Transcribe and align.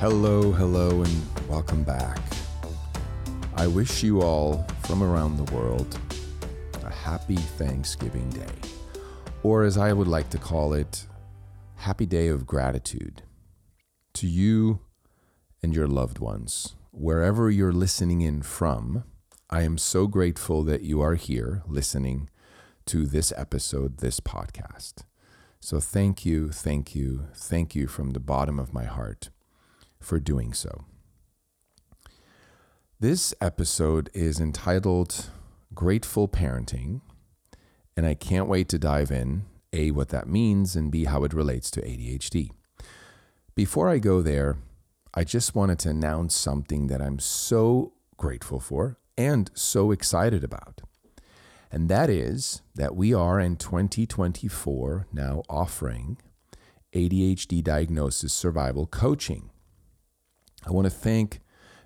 Hello, 0.00 0.52
hello, 0.52 1.02
and 1.02 1.48
welcome 1.48 1.82
back. 1.82 2.20
I 3.56 3.66
wish 3.66 4.04
you 4.04 4.22
all 4.22 4.64
from 4.84 5.02
around 5.02 5.36
the 5.36 5.52
world 5.52 5.98
a 6.84 6.88
happy 6.88 7.34
Thanksgiving 7.34 8.30
Day, 8.30 8.70
or 9.42 9.64
as 9.64 9.76
I 9.76 9.92
would 9.92 10.06
like 10.06 10.30
to 10.30 10.38
call 10.38 10.72
it, 10.72 11.04
Happy 11.74 12.06
Day 12.06 12.28
of 12.28 12.46
Gratitude 12.46 13.22
to 14.14 14.28
you 14.28 14.78
and 15.64 15.74
your 15.74 15.88
loved 15.88 16.20
ones. 16.20 16.76
Wherever 16.92 17.50
you're 17.50 17.72
listening 17.72 18.20
in 18.20 18.42
from, 18.42 19.02
I 19.50 19.62
am 19.62 19.76
so 19.78 20.06
grateful 20.06 20.62
that 20.62 20.82
you 20.82 21.00
are 21.00 21.16
here 21.16 21.64
listening 21.66 22.30
to 22.86 23.04
this 23.04 23.32
episode, 23.36 23.98
this 23.98 24.20
podcast. 24.20 25.02
So 25.58 25.80
thank 25.80 26.24
you, 26.24 26.50
thank 26.50 26.94
you, 26.94 27.26
thank 27.34 27.74
you 27.74 27.88
from 27.88 28.10
the 28.10 28.20
bottom 28.20 28.60
of 28.60 28.72
my 28.72 28.84
heart 28.84 29.30
for 30.00 30.18
doing 30.20 30.52
so. 30.52 30.84
This 33.00 33.32
episode 33.40 34.10
is 34.12 34.40
entitled 34.40 35.30
Grateful 35.74 36.28
Parenting, 36.28 37.00
and 37.96 38.06
I 38.06 38.14
can't 38.14 38.48
wait 38.48 38.68
to 38.70 38.78
dive 38.78 39.10
in 39.10 39.44
A, 39.72 39.90
what 39.92 40.08
that 40.08 40.28
means, 40.28 40.74
and 40.74 40.90
B, 40.90 41.04
how 41.04 41.24
it 41.24 41.32
relates 41.32 41.70
to 41.72 41.82
ADHD. 41.82 42.50
Before 43.54 43.88
I 43.88 43.98
go 43.98 44.22
there, 44.22 44.56
I 45.14 45.24
just 45.24 45.54
wanted 45.54 45.78
to 45.80 45.90
announce 45.90 46.36
something 46.36 46.88
that 46.88 47.00
I'm 47.00 47.18
so 47.18 47.92
grateful 48.16 48.60
for 48.60 48.98
and 49.16 49.50
so 49.54 49.90
excited 49.90 50.44
about. 50.44 50.82
And 51.70 51.88
that 51.88 52.08
is 52.08 52.62
that 52.74 52.96
we 52.96 53.12
are 53.12 53.38
in 53.40 53.56
2024 53.56 55.06
now 55.12 55.42
offering 55.48 56.18
ADHD 56.94 57.62
diagnosis 57.62 58.32
survival 58.32 58.86
coaching. 58.86 59.50
I 60.66 60.72
want 60.72 60.86
to 60.86 60.90
thank 60.90 61.40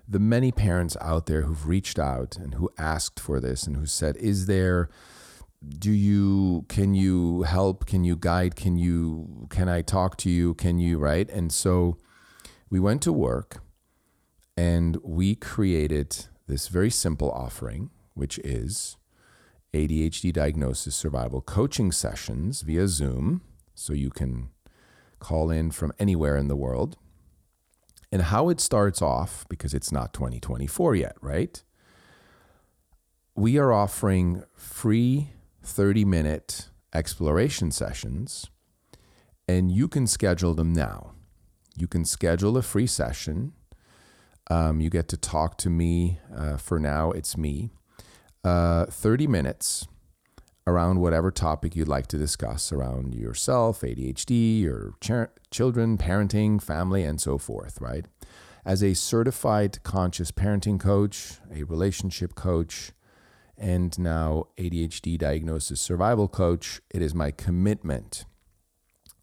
the 0.07 0.19
many 0.19 0.51
parents 0.51 0.97
out 0.99 1.25
there 1.25 1.43
who've 1.43 1.67
reached 1.67 1.97
out 1.97 2.37
and 2.37 2.55
who 2.55 2.69
asked 2.77 3.19
for 3.19 3.39
this 3.39 3.65
and 3.65 3.77
who 3.77 3.85
said, 3.85 4.17
Is 4.17 4.47
there, 4.47 4.89
do 5.79 5.91
you, 5.91 6.65
can 6.67 6.93
you 6.93 7.43
help? 7.43 7.85
Can 7.85 8.03
you 8.03 8.15
guide? 8.15 8.55
Can 8.55 8.77
you, 8.77 9.47
can 9.49 9.69
I 9.69 9.81
talk 9.81 10.17
to 10.17 10.29
you? 10.29 10.53
Can 10.55 10.79
you, 10.79 10.97
right? 10.97 11.29
And 11.29 11.51
so 11.51 11.97
we 12.69 12.79
went 12.79 13.01
to 13.03 13.13
work 13.13 13.61
and 14.57 14.97
we 15.03 15.35
created 15.35 16.25
this 16.47 16.67
very 16.67 16.89
simple 16.89 17.31
offering, 17.31 17.89
which 18.13 18.39
is 18.39 18.97
ADHD 19.73 20.33
diagnosis 20.33 20.95
survival 20.95 21.41
coaching 21.41 21.91
sessions 21.91 22.61
via 22.61 22.87
Zoom. 22.87 23.41
So 23.73 23.93
you 23.93 24.09
can 24.09 24.49
call 25.19 25.49
in 25.49 25.71
from 25.71 25.93
anywhere 25.97 26.35
in 26.35 26.49
the 26.49 26.55
world 26.55 26.97
and 28.13 28.21
how 28.21 28.47
it 28.49 28.61
starts 28.61 29.01
off, 29.01 29.43
because 29.49 29.73
it's 29.73 29.91
not 29.91 30.13
2024 30.13 30.93
yet, 30.93 31.15
right? 31.19 31.63
We 33.35 33.57
are 33.57 33.73
offering 33.73 34.43
free 34.55 35.31
30 35.63 36.05
minute 36.05 36.69
exploration 36.93 37.71
sessions, 37.71 38.51
and 39.47 39.71
you 39.71 39.87
can 39.87 40.05
schedule 40.05 40.53
them 40.53 40.71
now. 40.73 41.13
You 41.75 41.87
can 41.87 42.05
schedule 42.05 42.55
a 42.55 42.61
free 42.61 42.85
session. 42.85 43.53
Um, 44.47 44.79
you 44.79 44.91
get 44.91 45.07
to 45.07 45.17
talk 45.17 45.57
to 45.57 45.71
me. 45.71 46.19
Uh, 46.31 46.57
for 46.57 46.79
now, 46.79 47.09
it's 47.09 47.35
me. 47.35 47.71
Uh, 48.43 48.85
30 48.85 49.25
minutes 49.25 49.87
around 50.65 50.99
whatever 50.99 51.31
topic 51.31 51.75
you'd 51.75 51.87
like 51.87 52.07
to 52.07 52.17
discuss 52.17 52.71
around 52.71 53.13
yourself, 53.13 53.81
ADHD, 53.81 54.61
your 54.61 54.93
ch- 55.01 55.29
children, 55.51 55.97
parenting, 55.97 56.61
family, 56.61 57.03
and 57.03 57.19
so 57.19 57.37
forth, 57.37 57.81
right? 57.81 58.05
As 58.65 58.81
a 58.81 58.93
certified 58.93 59.83
conscious 59.83 60.31
parenting 60.31 60.79
coach, 60.79 61.39
a 61.53 61.63
relationship 61.63 62.33
coach, 62.35 62.91
and 63.57 63.97
now 63.99 64.45
ADHD 64.57 65.17
diagnosis 65.17 65.81
survival 65.81 66.27
coach, 66.27 66.81
it 66.89 67.01
is 67.01 67.13
my 67.13 67.31
commitment 67.31 68.25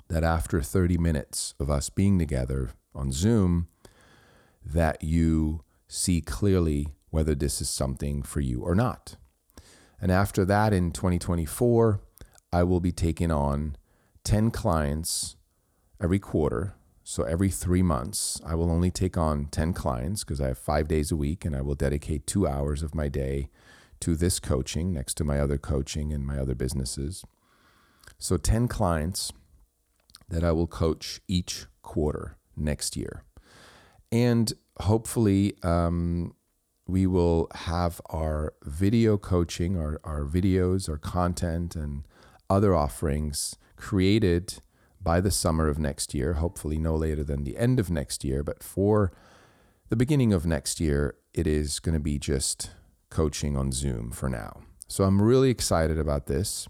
that 0.09 0.25
after 0.25 0.61
30 0.61 0.99
minutes 0.99 1.55
of 1.59 1.71
us 1.71 1.89
being 1.89 2.19
together 2.19 2.71
on 2.95 3.13
Zoom, 3.13 3.69
that 4.65 5.03
you 5.03 5.63
see 5.89 6.21
clearly 6.21 6.89
whether 7.11 7.35
this 7.35 7.61
is 7.61 7.69
something 7.69 8.23
for 8.23 8.41
you 8.41 8.61
or 8.61 8.75
not. 8.75 9.17
And 10.01 10.11
after 10.11 10.45
that, 10.47 10.73
in 10.73 10.93
2024, 10.93 12.01
I 12.53 12.63
will 12.63 12.81
be 12.81 12.93
taking 12.93 13.31
on 13.31 13.77
10 14.25 14.51
clients 14.51 15.37
every 16.03 16.19
quarter. 16.19 16.75
So 17.05 17.25
every 17.25 17.51
three 17.51 17.83
months, 17.83 18.41
I 18.47 18.55
will 18.55 18.71
only 18.71 18.91
take 18.91 19.17
on 19.17 19.47
10 19.47 19.73
clients 19.73 20.25
because 20.25 20.41
I 20.41 20.49
have 20.49 20.59
five 20.59 20.89
days 20.89 21.11
a 21.11 21.17
week 21.17 21.45
and 21.45 21.55
I 21.55 21.61
will 21.61 21.75
dedicate 21.75 22.27
two 22.27 22.47
hours 22.47 22.83
of 22.83 22.95
my 22.95 23.09
day 23.09 23.51
to 24.01 24.17
this 24.17 24.41
coaching 24.41 24.93
next 24.93 25.15
to 25.15 25.25
my 25.25 25.39
other 25.39 25.59
coaching 25.59 26.13
and 26.13 26.25
my 26.25 26.39
other 26.39 26.55
businesses. 26.55 27.25
So 28.19 28.37
10 28.37 28.69
clients 28.69 29.33
that 30.29 30.45
I 30.45 30.53
will 30.53 30.67
coach 30.67 31.21
each 31.29 31.67
quarter 31.83 32.37
next 32.57 32.97
year. 32.97 33.25
And 34.13 34.53
hopefully, 34.81 35.55
um, 35.63 36.35
we 36.91 37.07
will 37.07 37.49
have 37.55 38.01
our 38.11 38.55
video 38.63 39.17
coaching, 39.17 39.79
our, 39.79 40.01
our 40.05 40.25
videos, 40.25 40.89
our 40.89 40.99
content, 40.99 41.77
and 41.77 42.05
other 42.49 42.75
offerings 42.75 43.57
created 43.77 44.61
by 45.03 45.21
the 45.21 45.31
summer 45.31 45.69
of 45.69 45.79
next 45.79 46.15
year, 46.15 46.35
hopefully 46.35 46.79
no 46.79 46.95
later 46.95 47.25
than 47.25 47.45
the 47.45 47.57
end 47.57 47.81
of 47.81 47.91
next 47.91 48.25
year. 48.25 48.43
But 48.43 48.63
for 48.63 49.13
the 49.89 49.97
beginning 49.97 50.33
of 50.33 50.45
next 50.45 50.81
year, 50.81 51.17
it 51.33 51.47
is 51.47 51.81
going 51.81 51.95
to 51.95 52.01
be 52.01 52.19
just 52.19 52.71
coaching 53.09 53.57
on 53.57 53.73
Zoom 53.73 54.11
for 54.11 54.29
now. 54.29 54.61
So 54.89 55.05
I'm 55.05 55.23
really 55.23 55.51
excited 55.51 55.99
about 55.99 56.27
this. 56.27 56.69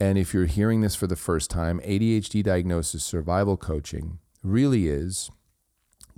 And 0.00 0.16
if 0.16 0.32
you're 0.32 0.46
hearing 0.46 0.80
this 0.80 0.94
for 0.94 1.08
the 1.08 1.16
first 1.16 1.50
time, 1.50 1.80
ADHD 1.80 2.42
diagnosis 2.42 3.04
survival 3.04 3.56
coaching 3.56 4.18
really 4.42 4.86
is 4.86 5.30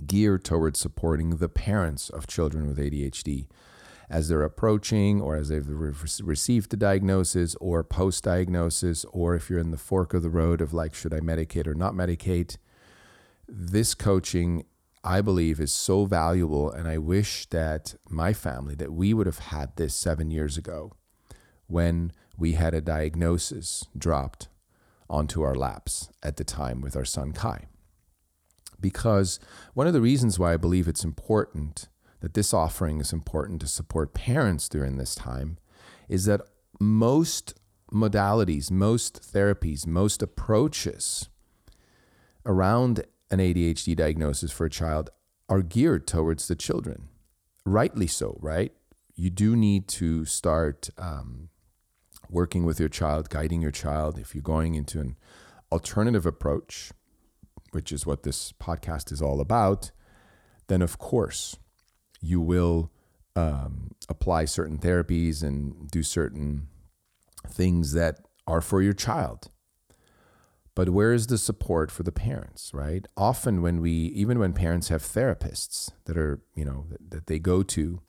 geared 0.05 0.43
towards 0.43 0.79
supporting 0.79 1.37
the 1.37 1.49
parents 1.49 2.09
of 2.09 2.27
children 2.27 2.67
with 2.67 2.77
ADHD 2.77 3.47
as 4.11 4.27
they're 4.27 4.43
approaching 4.43 5.21
or 5.21 5.37
as 5.37 5.47
they've 5.47 5.67
re- 5.67 5.93
received 6.21 6.69
the 6.69 6.77
diagnosis 6.77 7.55
or 7.61 7.81
post 7.81 8.25
diagnosis, 8.25 9.05
or 9.05 9.35
if 9.35 9.49
you're 9.49 9.57
in 9.57 9.71
the 9.71 9.77
fork 9.77 10.13
of 10.13 10.21
the 10.21 10.29
road 10.29 10.59
of 10.59 10.73
like, 10.73 10.93
should 10.93 11.13
I 11.13 11.21
medicate 11.21 11.65
or 11.65 11.73
not 11.73 11.93
medicate? 11.93 12.57
This 13.47 13.95
coaching, 13.95 14.65
I 15.01 15.21
believe, 15.21 15.61
is 15.61 15.73
so 15.73 16.05
valuable. 16.05 16.69
And 16.69 16.89
I 16.89 16.97
wish 16.97 17.45
that 17.47 17.95
my 18.09 18.33
family, 18.33 18.75
that 18.75 18.91
we 18.91 19.13
would 19.13 19.27
have 19.27 19.39
had 19.39 19.77
this 19.77 19.95
seven 19.95 20.29
years 20.29 20.57
ago 20.57 20.91
when 21.67 22.11
we 22.37 22.53
had 22.53 22.73
a 22.73 22.81
diagnosis 22.81 23.85
dropped 23.97 24.49
onto 25.09 25.41
our 25.41 25.55
laps 25.55 26.09
at 26.21 26.35
the 26.35 26.43
time 26.43 26.81
with 26.81 26.97
our 26.97 27.05
son 27.05 27.31
Kai 27.31 27.67
because 28.81 29.39
one 29.73 29.87
of 29.87 29.93
the 29.93 30.01
reasons 30.01 30.39
why 30.39 30.53
I 30.53 30.57
believe 30.57 30.87
it's 30.87 31.03
important 31.03 31.87
that 32.21 32.33
this 32.33 32.53
offering 32.53 32.99
is 32.99 33.13
important 33.13 33.61
to 33.61 33.67
support 33.67 34.13
parents 34.13 34.69
during 34.69 34.97
this 34.97 35.15
time 35.15 35.57
is 36.07 36.25
that 36.25 36.41
most 36.79 37.59
modalities, 37.91 38.71
most 38.71 39.21
therapies, 39.33 39.85
most 39.85 40.21
approaches 40.21 41.29
around 42.45 43.05
an 43.29 43.39
ADHD 43.39 43.95
diagnosis 43.95 44.51
for 44.51 44.65
a 44.65 44.69
child 44.69 45.09
are 45.49 45.61
geared 45.61 46.07
towards 46.07 46.47
the 46.47 46.55
children. 46.55 47.09
Rightly 47.65 48.07
so, 48.07 48.37
right? 48.41 48.71
You 49.15 49.29
do 49.29 49.55
need 49.55 49.87
to 49.89 50.25
start 50.25 50.89
um, 50.97 51.49
working 52.29 52.65
with 52.65 52.79
your 52.79 52.89
child, 52.89 53.29
guiding 53.29 53.61
your 53.61 53.71
child. 53.71 54.17
If 54.17 54.33
you're 54.33 54.41
going 54.41 54.75
into 54.75 54.99
an 54.99 55.17
alternative 55.71 56.25
approach, 56.25 56.91
which 57.71 57.91
is 57.91 58.05
what 58.05 58.23
this 58.23 58.53
podcast 58.53 59.11
is 59.11 59.21
all 59.21 59.41
about, 59.41 59.91
then 60.67 60.81
of 60.81 60.97
course 60.97 61.57
you 62.21 62.39
will 62.39 62.91
um, 63.35 63.91
apply 64.09 64.45
certain 64.45 64.77
therapies 64.77 65.41
and 65.41 65.89
do 65.89 66.03
certain 66.03 66.67
things 67.47 67.93
that 67.93 68.19
are 68.47 68.61
for 68.61 68.81
your 68.81 68.93
child. 68.93 69.49
But 70.73 70.89
where 70.89 71.13
is 71.13 71.27
the 71.27 71.37
support 71.37 71.91
for 71.91 72.03
the 72.03 72.11
parents, 72.11 72.73
right? 72.73 73.05
Often 73.17 73.61
when 73.61 73.81
we, 73.81 73.91
even 73.91 74.39
when 74.39 74.53
parents 74.53 74.87
have 74.87 75.01
therapists 75.01 75.91
that 76.05 76.17
are, 76.17 76.41
you 76.55 76.63
know, 76.63 76.85
that, 76.89 77.11
that 77.11 77.27
they 77.27 77.39
go 77.39 77.61
to, 77.63 78.01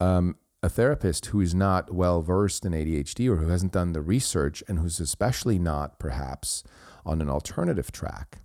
um, 0.00 0.36
a 0.62 0.68
therapist 0.68 1.26
who 1.26 1.40
is 1.40 1.54
not 1.54 1.92
well 1.92 2.22
versed 2.22 2.64
in 2.64 2.72
ADHD 2.72 3.28
or 3.28 3.36
who 3.36 3.48
hasn't 3.48 3.72
done 3.72 3.92
the 3.92 4.00
research 4.00 4.62
and 4.68 4.78
who's 4.78 5.00
especially 5.00 5.58
not 5.58 5.98
perhaps 5.98 6.62
on 7.04 7.20
an 7.20 7.28
alternative 7.28 7.90
track 7.90 8.38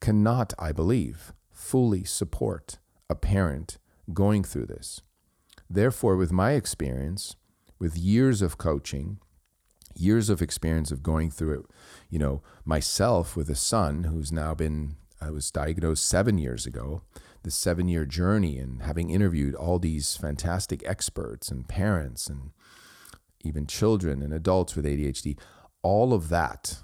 cannot, 0.00 0.52
I 0.58 0.72
believe, 0.72 1.32
fully 1.50 2.04
support 2.04 2.78
a 3.10 3.14
parent 3.14 3.78
going 4.12 4.44
through 4.44 4.66
this. 4.66 5.00
Therefore, 5.68 6.16
with 6.16 6.32
my 6.32 6.52
experience, 6.52 7.36
with 7.78 7.96
years 7.96 8.42
of 8.42 8.58
coaching, 8.58 9.18
years 9.94 10.30
of 10.30 10.40
experience 10.40 10.90
of 10.90 11.02
going 11.02 11.30
through 11.30 11.60
it, 11.60 11.66
you 12.08 12.18
know, 12.18 12.42
myself 12.64 13.36
with 13.36 13.50
a 13.50 13.54
son 13.54 14.04
who's 14.04 14.32
now 14.32 14.54
been, 14.54 14.96
I 15.20 15.30
was 15.30 15.50
diagnosed 15.50 16.06
seven 16.06 16.38
years 16.38 16.64
ago, 16.64 17.02
this 17.42 17.54
seven 17.54 17.88
year 17.88 18.04
journey 18.04 18.58
and 18.58 18.82
having 18.82 19.10
interviewed 19.10 19.54
all 19.54 19.78
these 19.78 20.16
fantastic 20.16 20.82
experts 20.86 21.50
and 21.50 21.68
parents 21.68 22.26
and 22.28 22.50
even 23.44 23.66
children 23.66 24.22
and 24.22 24.32
adults 24.32 24.74
with 24.74 24.84
ADHD, 24.84 25.38
all 25.82 26.12
of 26.12 26.28
that 26.28 26.78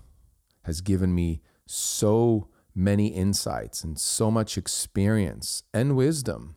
has 0.65 0.81
given 0.81 1.15
me 1.15 1.41
so 1.67 2.49
many 2.75 3.09
insights 3.09 3.85
and 3.85 3.99
so 3.99 4.31
much 4.31 4.59
experience 4.59 5.63
and 5.73 5.97
wisdom 5.97 6.57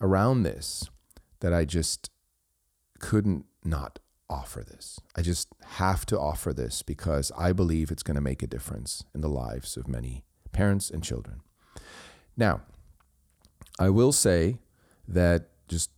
around 0.00 0.42
this 0.42 0.88
that 1.40 1.52
I 1.52 1.64
just 1.64 2.10
couldn't 2.98 3.44
not 3.64 3.98
offer 4.28 4.62
this. 4.62 4.98
I 5.14 5.22
just 5.22 5.48
have 5.64 6.06
to 6.06 6.18
offer 6.18 6.52
this 6.52 6.82
because 6.82 7.30
I 7.36 7.52
believe 7.52 7.90
it's 7.90 8.02
going 8.02 8.16
to 8.16 8.20
make 8.20 8.42
a 8.42 8.46
difference 8.46 9.04
in 9.14 9.20
the 9.20 9.28
lives 9.28 9.76
of 9.76 9.86
many 9.86 10.24
parents 10.52 10.90
and 10.90 11.02
children. 11.02 11.40
Now, 12.36 12.62
I 13.78 13.90
will 13.90 14.12
say 14.12 14.58
that 15.06 15.48
just 15.68 15.90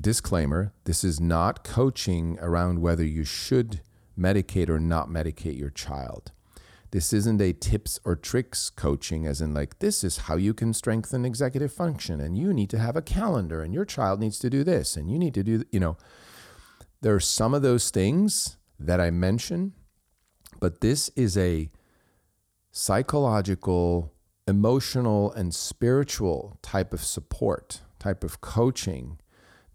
disclaimer 0.00 0.72
this 0.84 1.04
is 1.04 1.20
not 1.20 1.64
coaching 1.64 2.38
around 2.40 2.80
whether 2.80 3.04
you 3.04 3.24
should 3.24 3.80
medicate 4.18 4.68
or 4.68 4.78
not 4.78 5.08
medicate 5.08 5.58
your 5.58 5.70
child. 5.70 6.32
This 6.94 7.12
isn't 7.12 7.40
a 7.40 7.52
tips 7.52 7.98
or 8.04 8.14
tricks 8.14 8.70
coaching, 8.70 9.26
as 9.26 9.40
in, 9.40 9.52
like, 9.52 9.80
this 9.80 10.04
is 10.04 10.16
how 10.28 10.36
you 10.36 10.54
can 10.54 10.72
strengthen 10.72 11.24
executive 11.24 11.72
function, 11.72 12.20
and 12.20 12.38
you 12.38 12.54
need 12.54 12.70
to 12.70 12.78
have 12.78 12.94
a 12.94 13.02
calendar, 13.02 13.62
and 13.62 13.74
your 13.74 13.84
child 13.84 14.20
needs 14.20 14.38
to 14.38 14.48
do 14.48 14.62
this, 14.62 14.96
and 14.96 15.10
you 15.10 15.18
need 15.18 15.34
to 15.34 15.42
do, 15.42 15.64
you 15.72 15.80
know, 15.80 15.96
there 17.00 17.12
are 17.12 17.18
some 17.18 17.52
of 17.52 17.62
those 17.62 17.90
things 17.90 18.58
that 18.78 19.00
I 19.00 19.10
mention, 19.10 19.72
but 20.60 20.82
this 20.82 21.08
is 21.16 21.36
a 21.36 21.68
psychological, 22.70 24.12
emotional, 24.46 25.32
and 25.32 25.52
spiritual 25.52 26.60
type 26.62 26.92
of 26.92 27.02
support, 27.02 27.80
type 27.98 28.22
of 28.22 28.40
coaching 28.40 29.18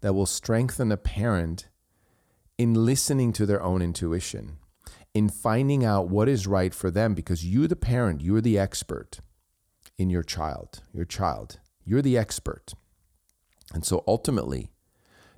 that 0.00 0.14
will 0.14 0.24
strengthen 0.24 0.90
a 0.90 0.96
parent 0.96 1.68
in 2.56 2.72
listening 2.72 3.34
to 3.34 3.44
their 3.44 3.62
own 3.62 3.82
intuition 3.82 4.56
in 5.14 5.28
finding 5.28 5.84
out 5.84 6.08
what 6.08 6.28
is 6.28 6.46
right 6.46 6.74
for 6.74 6.90
them 6.90 7.14
because 7.14 7.44
you, 7.44 7.66
the 7.66 7.76
parent, 7.76 8.20
you're 8.20 8.40
the 8.40 8.58
expert 8.58 9.20
in 9.98 10.08
your 10.10 10.22
child, 10.22 10.82
your 10.92 11.04
child. 11.04 11.58
You're 11.84 12.02
the 12.02 12.16
expert. 12.16 12.74
And 13.74 13.84
so 13.84 14.04
ultimately, 14.06 14.70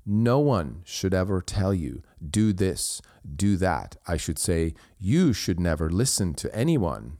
no 0.04 0.38
one 0.38 0.82
should 0.84 1.14
ever 1.14 1.40
tell 1.40 1.72
you, 1.72 2.02
do 2.24 2.52
this, 2.52 3.00
do 3.36 3.56
that. 3.56 3.96
I 4.06 4.16
should 4.16 4.38
say, 4.38 4.74
you 4.98 5.32
should 5.32 5.60
never 5.60 5.90
listen 5.90 6.34
to 6.34 6.54
anyone 6.54 7.18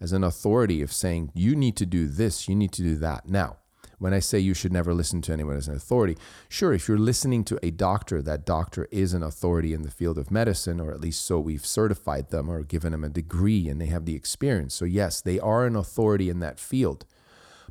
as 0.00 0.12
an 0.12 0.24
authority 0.24 0.82
of 0.82 0.92
saying, 0.92 1.30
you 1.34 1.54
need 1.54 1.76
to 1.76 1.86
do 1.86 2.06
this, 2.06 2.48
you 2.48 2.54
need 2.54 2.72
to 2.72 2.82
do 2.82 2.96
that. 2.96 3.28
Now, 3.28 3.58
when 4.00 4.14
I 4.14 4.18
say 4.18 4.38
you 4.38 4.54
should 4.54 4.72
never 4.72 4.94
listen 4.94 5.20
to 5.22 5.32
anyone 5.32 5.56
as 5.56 5.68
an 5.68 5.76
authority, 5.76 6.16
sure, 6.48 6.72
if 6.72 6.88
you're 6.88 6.98
listening 6.98 7.44
to 7.44 7.58
a 7.62 7.70
doctor, 7.70 8.22
that 8.22 8.46
doctor 8.46 8.88
is 8.90 9.12
an 9.12 9.22
authority 9.22 9.74
in 9.74 9.82
the 9.82 9.90
field 9.90 10.16
of 10.16 10.30
medicine, 10.30 10.80
or 10.80 10.90
at 10.90 11.02
least 11.02 11.24
so 11.24 11.38
we've 11.38 11.66
certified 11.66 12.30
them 12.30 12.50
or 12.50 12.62
given 12.62 12.92
them 12.92 13.04
a 13.04 13.10
degree 13.10 13.68
and 13.68 13.78
they 13.78 13.86
have 13.86 14.06
the 14.06 14.16
experience. 14.16 14.74
So, 14.74 14.86
yes, 14.86 15.20
they 15.20 15.38
are 15.38 15.66
an 15.66 15.76
authority 15.76 16.30
in 16.30 16.40
that 16.40 16.58
field. 16.58 17.04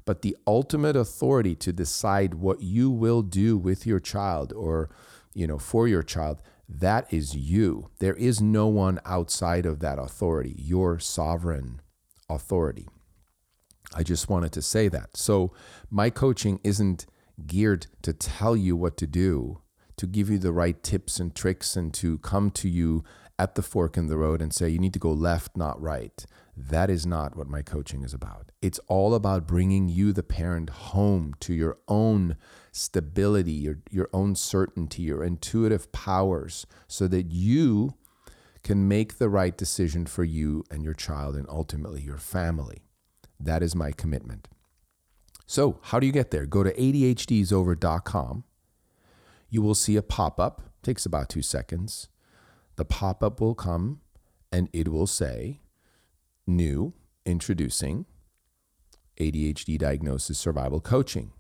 But 0.06 0.22
the 0.22 0.38
ultimate 0.46 0.96
authority 0.96 1.56
to 1.56 1.74
decide 1.74 2.36
what 2.36 2.62
you 2.62 2.92
will 2.92 3.24
do 3.24 3.58
with 3.58 3.88
your 3.88 4.00
child 4.00 4.54
or, 4.54 4.92
you 5.34 5.48
know, 5.48 5.58
for 5.58 5.88
your 5.88 6.04
child, 6.04 6.44
that 6.70 7.12
is 7.12 7.36
you. 7.36 7.90
There 7.98 8.14
is 8.14 8.40
no 8.40 8.68
one 8.68 9.00
outside 9.04 9.66
of 9.66 9.80
that 9.80 9.98
authority, 9.98 10.54
your 10.60 11.00
sovereign 11.00 11.82
authority. 12.30 12.88
I 13.94 14.04
just 14.04 14.30
wanted 14.30 14.52
to 14.54 14.62
say 14.62 14.88
that. 14.90 15.18
So, 15.18 15.54
my 15.90 16.10
coaching 16.10 16.60
isn't 16.64 17.06
geared 17.48 17.88
to 18.04 18.14
tell 18.14 18.56
you 18.56 18.76
what 18.76 18.98
to 18.98 19.08
do, 19.08 19.62
to 19.98 20.06
give 20.06 20.30
you 20.30 20.38
the 20.38 20.52
right 20.52 20.82
tips 20.84 21.20
and 21.20 21.34
tricks, 21.34 21.76
and 21.76 21.94
to 21.96 22.18
come 22.20 22.52
to 22.52 22.70
you 22.70 23.04
at 23.40 23.56
the 23.56 23.62
fork 23.62 23.96
in 23.96 24.08
the 24.08 24.18
road 24.18 24.42
and 24.42 24.54
say, 24.54 24.68
you 24.68 24.78
need 24.78 24.94
to 24.94 25.00
go 25.00 25.12
left, 25.12 25.56
not 25.56 25.82
right. 25.82 26.26
That 26.58 26.90
is 26.90 27.06
not 27.06 27.38
what 27.38 27.48
my 27.48 27.62
coaching 27.62 28.04
is 28.04 28.14
about. 28.14 28.52
It's 28.62 28.80
all 28.90 29.16
about 29.16 29.48
bringing 29.48 29.88
you, 29.88 30.12
the 30.12 30.24
parent, 30.24 30.70
home 30.70 31.34
to 31.40 31.54
your 31.54 31.78
own 31.88 32.36
stability, 32.74 33.54
your, 33.54 33.80
your 33.90 34.10
own 34.12 34.36
certainty, 34.36 35.04
your 35.04 35.24
intuitive 35.24 35.90
powers, 35.94 36.68
so 36.88 37.08
that 37.08 37.32
you 37.32 37.94
can 38.62 38.90
make 38.90 39.18
the 39.18 39.30
right 39.30 39.58
decision 39.58 40.06
for 40.06 40.26
you 40.26 40.66
and 40.70 40.84
your 40.84 40.94
child 40.94 41.38
and 41.38 41.48
ultimately 41.48 42.02
your 42.02 42.18
family. 42.18 42.84
That 43.40 43.64
is 43.64 43.76
my 43.76 43.92
commitment. 43.92 44.48
So, 45.46 45.80
how 45.84 46.00
do 46.00 46.06
you 46.06 46.12
get 46.12 46.32
there? 46.32 46.46
Go 46.46 46.64
to 46.64 46.74
ADHDisover.com. 46.74 48.44
You 49.50 49.62
will 49.62 49.76
see 49.76 49.96
a 49.96 50.04
pop 50.04 50.40
up, 50.40 50.62
takes 50.84 51.06
about 51.06 51.30
two 51.30 51.42
seconds. 51.42 52.08
The 52.76 52.86
pop 52.86 53.24
up 53.24 53.42
will 53.42 53.56
come 53.56 54.02
and 54.52 54.70
it 54.74 54.90
will 54.90 55.08
say, 55.08 55.62
New, 56.46 56.94
introducing 57.26 58.06
ADHD 59.20 59.78
diagnosis 59.78 60.38
survival 60.38 60.80
coaching. 60.80 61.32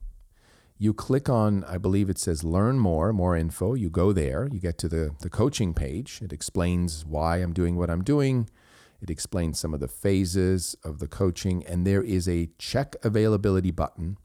You 0.77 0.93
click 0.93 1.27
on, 1.27 1.63
I 1.65 1.77
believe 1.77 2.09
it 2.09 2.17
says 2.17 2.43
learn 2.43 2.79
more, 2.79 3.11
more 3.11 3.35
info. 3.35 3.73
You 3.73 3.89
go 3.89 4.13
there, 4.13 4.47
you 4.51 4.59
get 4.59 4.77
to 4.79 4.87
the, 4.87 5.11
the 5.19 5.29
coaching 5.29 5.73
page. 5.73 6.21
It 6.23 6.31
explains 6.31 7.05
why 7.05 7.37
I'm 7.37 7.53
doing 7.53 7.75
what 7.75 7.89
I'm 7.89 8.03
doing 8.03 8.49
it 9.01 9.09
explains 9.09 9.59
some 9.59 9.73
of 9.73 9.79
the 9.79 9.87
phases 9.87 10.75
of 10.83 10.99
the 10.99 11.07
coaching, 11.07 11.65
and 11.65 11.85
there 11.85 12.03
is 12.03 12.27
a 12.27 12.49
check 12.57 12.95
availability 13.03 13.71
button 13.71 14.17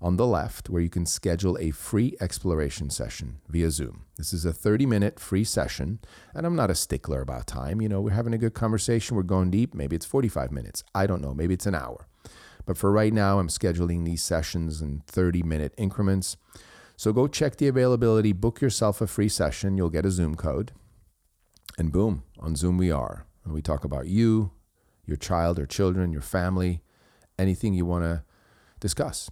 on 0.00 0.16
the 0.16 0.26
left 0.26 0.68
where 0.68 0.82
you 0.82 0.88
can 0.88 1.06
schedule 1.06 1.56
a 1.58 1.70
free 1.70 2.16
exploration 2.20 2.90
session 2.90 3.38
via 3.48 3.70
Zoom. 3.70 4.04
This 4.16 4.32
is 4.32 4.44
a 4.44 4.52
30 4.52 4.86
minute 4.86 5.20
free 5.20 5.44
session, 5.44 6.00
and 6.34 6.46
I'm 6.46 6.56
not 6.56 6.70
a 6.70 6.74
stickler 6.74 7.20
about 7.20 7.46
time. 7.46 7.80
You 7.80 7.88
know, 7.88 8.00
we're 8.00 8.10
having 8.10 8.34
a 8.34 8.38
good 8.38 8.54
conversation, 8.54 9.16
we're 9.16 9.22
going 9.22 9.50
deep. 9.50 9.74
Maybe 9.74 9.96
it's 9.96 10.06
45 10.06 10.50
minutes. 10.52 10.84
I 10.94 11.06
don't 11.06 11.22
know. 11.22 11.34
Maybe 11.34 11.54
it's 11.54 11.66
an 11.66 11.74
hour. 11.74 12.06
But 12.64 12.76
for 12.76 12.90
right 12.90 13.12
now, 13.12 13.38
I'm 13.38 13.48
scheduling 13.48 14.04
these 14.04 14.22
sessions 14.22 14.82
in 14.82 15.02
30 15.06 15.42
minute 15.42 15.72
increments. 15.76 16.36
So 16.96 17.12
go 17.12 17.28
check 17.28 17.56
the 17.56 17.68
availability, 17.68 18.32
book 18.32 18.60
yourself 18.60 19.00
a 19.00 19.06
free 19.06 19.28
session. 19.28 19.76
You'll 19.76 19.90
get 19.90 20.06
a 20.06 20.10
Zoom 20.10 20.34
code. 20.34 20.72
And 21.78 21.92
boom, 21.92 22.24
on 22.38 22.56
Zoom 22.56 22.78
we 22.78 22.90
are. 22.90 23.25
We 23.46 23.62
talk 23.62 23.84
about 23.84 24.06
you, 24.06 24.50
your 25.06 25.16
child 25.16 25.58
or 25.58 25.66
children, 25.66 26.12
your 26.12 26.22
family, 26.22 26.82
anything 27.38 27.74
you 27.74 27.86
want 27.86 28.04
to 28.04 28.24
discuss. 28.80 29.30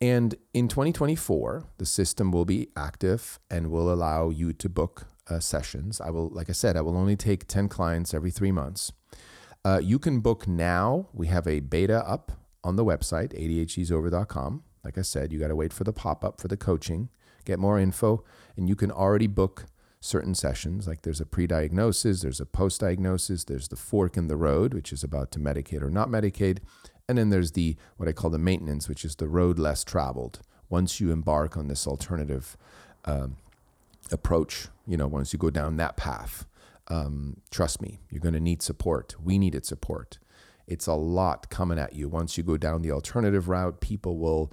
And 0.00 0.34
in 0.52 0.68
2024, 0.68 1.64
the 1.78 1.86
system 1.86 2.30
will 2.30 2.44
be 2.44 2.68
active 2.76 3.38
and 3.50 3.70
will 3.70 3.92
allow 3.92 4.30
you 4.30 4.52
to 4.52 4.68
book 4.68 5.06
uh, 5.28 5.40
sessions. 5.40 6.00
I 6.00 6.10
will, 6.10 6.28
like 6.28 6.50
I 6.50 6.52
said, 6.52 6.76
I 6.76 6.82
will 6.82 6.96
only 6.96 7.16
take 7.16 7.46
10 7.46 7.68
clients 7.68 8.12
every 8.12 8.30
three 8.30 8.52
months. 8.52 8.92
Uh, 9.64 9.80
you 9.82 9.98
can 9.98 10.20
book 10.20 10.46
now. 10.46 11.08
We 11.12 11.26
have 11.28 11.46
a 11.46 11.60
beta 11.60 12.06
up 12.06 12.32
on 12.62 12.76
the 12.76 12.84
website, 12.84 13.32
ADHDisover.com. 13.34 14.62
Like 14.84 14.98
I 14.98 15.02
said, 15.02 15.32
you 15.32 15.40
got 15.40 15.48
to 15.48 15.56
wait 15.56 15.72
for 15.72 15.84
the 15.84 15.92
pop 15.92 16.24
up 16.24 16.40
for 16.40 16.46
the 16.48 16.56
coaching, 16.56 17.08
get 17.44 17.58
more 17.58 17.78
info, 17.78 18.22
and 18.56 18.68
you 18.68 18.76
can 18.76 18.90
already 18.92 19.26
book 19.26 19.66
certain 20.06 20.34
sessions. 20.34 20.86
Like 20.86 21.02
there's 21.02 21.20
a 21.20 21.26
pre 21.26 21.46
diagnosis, 21.46 22.22
there's 22.22 22.40
a 22.40 22.46
post 22.46 22.80
diagnosis, 22.80 23.44
there's 23.44 23.68
the 23.68 23.76
fork 23.76 24.16
in 24.16 24.28
the 24.28 24.36
road, 24.36 24.72
which 24.72 24.92
is 24.92 25.02
about 25.02 25.30
to 25.32 25.38
medicate 25.38 25.82
or 25.82 25.90
not 25.90 26.08
medicate. 26.08 26.58
And 27.08 27.18
then 27.18 27.30
there's 27.30 27.52
the 27.52 27.76
what 27.96 28.08
I 28.08 28.12
call 28.12 28.30
the 28.30 28.38
maintenance, 28.38 28.88
which 28.88 29.04
is 29.04 29.16
the 29.16 29.28
road 29.28 29.58
less 29.58 29.84
traveled. 29.84 30.40
Once 30.68 31.00
you 31.00 31.12
embark 31.12 31.56
on 31.56 31.68
this 31.68 31.86
alternative 31.86 32.56
um, 33.04 33.36
approach, 34.10 34.68
you 34.86 34.96
know, 34.96 35.06
once 35.06 35.32
you 35.32 35.38
go 35.38 35.50
down 35.50 35.76
that 35.76 35.96
path, 35.96 36.46
um, 36.88 37.38
trust 37.50 37.80
me, 37.80 38.00
you're 38.10 38.20
going 38.20 38.34
to 38.34 38.40
need 38.40 38.62
support. 38.62 39.14
We 39.22 39.38
needed 39.38 39.64
support. 39.64 40.18
It's 40.66 40.86
a 40.86 40.94
lot 40.94 41.48
coming 41.50 41.78
at 41.78 41.94
you. 41.94 42.08
Once 42.08 42.36
you 42.36 42.42
go 42.42 42.56
down 42.56 42.82
the 42.82 42.90
alternative 42.90 43.48
route, 43.48 43.80
people 43.80 44.18
will 44.18 44.52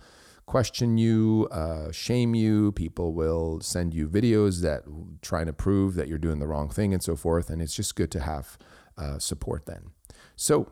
question 0.53 0.99
you, 0.99 1.47
uh, 1.49 1.91
shame 1.91 2.35
you. 2.35 2.71
People 2.73 3.15
will 3.15 3.59
send 3.59 3.91
you 3.91 4.07
videos 4.07 4.61
that 4.61 4.83
trying 5.23 5.47
to 5.47 5.51
prove 5.51 5.95
that 5.95 6.07
you're 6.07 6.19
doing 6.19 6.37
the 6.37 6.45
wrong 6.45 6.69
thing 6.69 6.93
and 6.93 7.01
so 7.01 7.15
forth. 7.15 7.49
And 7.49 7.59
it's 7.59 7.75
just 7.75 7.95
good 7.95 8.11
to 8.11 8.19
have 8.19 8.59
uh, 8.95 9.17
support 9.17 9.65
then. 9.65 9.89
So 10.35 10.71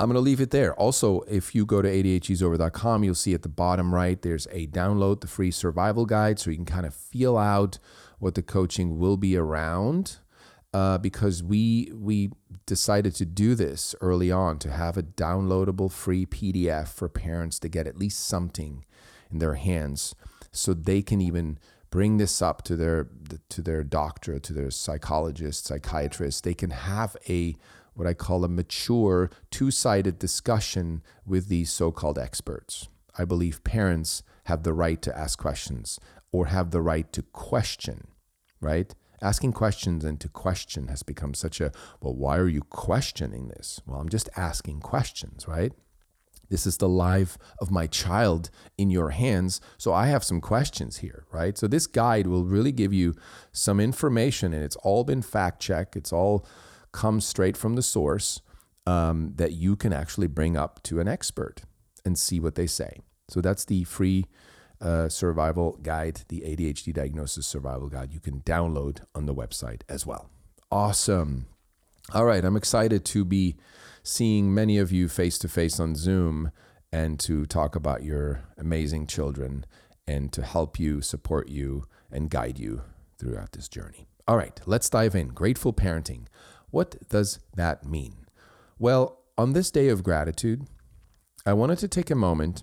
I'm 0.00 0.08
going 0.08 0.16
to 0.16 0.20
leave 0.20 0.40
it 0.40 0.50
there. 0.50 0.74
Also, 0.74 1.20
if 1.28 1.54
you 1.54 1.64
go 1.64 1.80
to 1.80 1.88
ADHDisover.com, 1.88 3.04
you'll 3.04 3.14
see 3.14 3.32
at 3.32 3.42
the 3.42 3.48
bottom 3.48 3.94
right, 3.94 4.20
there's 4.20 4.48
a 4.50 4.66
download 4.66 5.20
the 5.20 5.28
free 5.28 5.52
survival 5.52 6.04
guide 6.04 6.40
so 6.40 6.50
you 6.50 6.56
can 6.56 6.64
kind 6.64 6.84
of 6.84 6.92
feel 6.92 7.38
out 7.38 7.78
what 8.18 8.34
the 8.34 8.42
coaching 8.42 8.98
will 8.98 9.16
be 9.16 9.36
around. 9.36 10.18
Uh, 10.72 10.96
because 10.98 11.42
we 11.42 11.90
we 11.92 12.30
decided 12.64 13.12
to 13.12 13.26
do 13.26 13.56
this 13.56 13.92
early 14.00 14.30
on 14.30 14.56
to 14.56 14.70
have 14.70 14.96
a 14.96 15.02
downloadable 15.02 15.90
free 15.90 16.24
PDF 16.24 16.86
for 16.86 17.08
parents 17.08 17.58
to 17.58 17.68
get 17.68 17.88
at 17.88 17.98
least 17.98 18.24
something 18.24 18.84
in 19.32 19.40
their 19.40 19.54
hands 19.54 20.14
so 20.52 20.72
they 20.72 21.02
can 21.02 21.20
even 21.20 21.58
bring 21.90 22.18
this 22.18 22.40
up 22.40 22.62
to 22.62 22.76
their 22.76 23.08
to 23.48 23.60
their 23.60 23.82
doctor, 23.82 24.38
to 24.38 24.52
their 24.52 24.70
psychologist, 24.70 25.66
psychiatrist. 25.66 26.44
They 26.44 26.54
can 26.54 26.70
have 26.70 27.16
a 27.28 27.56
what 27.94 28.06
I 28.06 28.14
call 28.14 28.44
a 28.44 28.48
mature, 28.48 29.30
two-sided 29.50 30.18
discussion 30.18 31.02
with 31.26 31.48
these 31.48 31.70
so-called 31.72 32.18
experts. 32.18 32.88
I 33.18 33.24
believe 33.24 33.64
parents 33.64 34.22
have 34.44 34.62
the 34.62 34.72
right 34.72 35.02
to 35.02 35.16
ask 35.18 35.38
questions 35.38 35.98
or 36.32 36.46
have 36.46 36.70
the 36.70 36.80
right 36.80 37.12
to 37.12 37.22
question, 37.22 38.06
right? 38.60 38.94
Asking 39.22 39.52
questions 39.52 40.04
and 40.04 40.18
to 40.20 40.28
question 40.28 40.88
has 40.88 41.02
become 41.02 41.34
such 41.34 41.60
a, 41.60 41.72
well, 42.00 42.14
why 42.14 42.38
are 42.38 42.48
you 42.48 42.62
questioning 42.62 43.48
this? 43.48 43.80
Well, 43.86 44.00
I'm 44.00 44.08
just 44.08 44.30
asking 44.36 44.80
questions, 44.80 45.46
right? 45.46 45.72
This 46.48 46.66
is 46.66 46.78
the 46.78 46.88
life 46.88 47.38
of 47.60 47.70
my 47.70 47.86
child 47.86 48.50
in 48.76 48.90
your 48.90 49.10
hands. 49.10 49.60
So 49.78 49.92
I 49.92 50.06
have 50.06 50.24
some 50.24 50.40
questions 50.40 50.98
here, 50.98 51.24
right? 51.30 51.56
So 51.56 51.68
this 51.68 51.86
guide 51.86 52.26
will 52.26 52.44
really 52.44 52.72
give 52.72 52.92
you 52.92 53.14
some 53.52 53.78
information, 53.78 54.52
and 54.52 54.64
it's 54.64 54.76
all 54.76 55.04
been 55.04 55.22
fact 55.22 55.62
checked. 55.62 55.96
It's 55.96 56.12
all 56.12 56.46
come 56.92 57.20
straight 57.20 57.56
from 57.56 57.76
the 57.76 57.82
source 57.82 58.40
um, 58.86 59.34
that 59.36 59.52
you 59.52 59.76
can 59.76 59.92
actually 59.92 60.26
bring 60.26 60.56
up 60.56 60.82
to 60.84 60.98
an 60.98 61.06
expert 61.06 61.62
and 62.04 62.18
see 62.18 62.40
what 62.40 62.56
they 62.56 62.66
say. 62.66 63.00
So 63.28 63.40
that's 63.40 63.64
the 63.64 63.84
free 63.84 64.26
uh, 64.80 65.08
survival 65.08 65.78
guide, 65.82 66.22
the 66.28 66.40
ADHD 66.40 66.92
diagnosis 66.92 67.46
survival 67.46 67.88
guide. 67.88 68.12
You 68.12 68.20
can 68.20 68.40
download 68.40 69.00
on 69.14 69.26
the 69.26 69.34
website 69.34 69.82
as 69.88 70.06
well. 70.06 70.30
Awesome. 70.70 71.46
All 72.12 72.24
right, 72.24 72.44
I'm 72.44 72.56
excited 72.56 73.04
to 73.06 73.24
be 73.24 73.56
seeing 74.02 74.54
many 74.54 74.78
of 74.78 74.90
you 74.90 75.08
face 75.08 75.38
to 75.38 75.48
face 75.48 75.78
on 75.78 75.94
Zoom 75.94 76.50
and 76.92 77.20
to 77.20 77.46
talk 77.46 77.76
about 77.76 78.02
your 78.02 78.42
amazing 78.58 79.06
children 79.06 79.64
and 80.06 80.32
to 80.32 80.42
help 80.42 80.78
you, 80.80 81.02
support 81.02 81.48
you, 81.48 81.84
and 82.10 82.30
guide 82.30 82.58
you 82.58 82.82
throughout 83.18 83.52
this 83.52 83.68
journey. 83.68 84.08
All 84.26 84.36
right, 84.36 84.60
let's 84.66 84.90
dive 84.90 85.14
in. 85.14 85.28
Grateful 85.28 85.72
parenting. 85.72 86.26
What 86.70 87.08
does 87.08 87.38
that 87.54 87.84
mean? 87.84 88.26
Well, 88.78 89.20
on 89.36 89.52
this 89.52 89.70
day 89.70 89.88
of 89.88 90.02
gratitude, 90.02 90.66
I 91.46 91.52
wanted 91.52 91.78
to 91.78 91.88
take 91.88 92.10
a 92.10 92.16
moment 92.16 92.62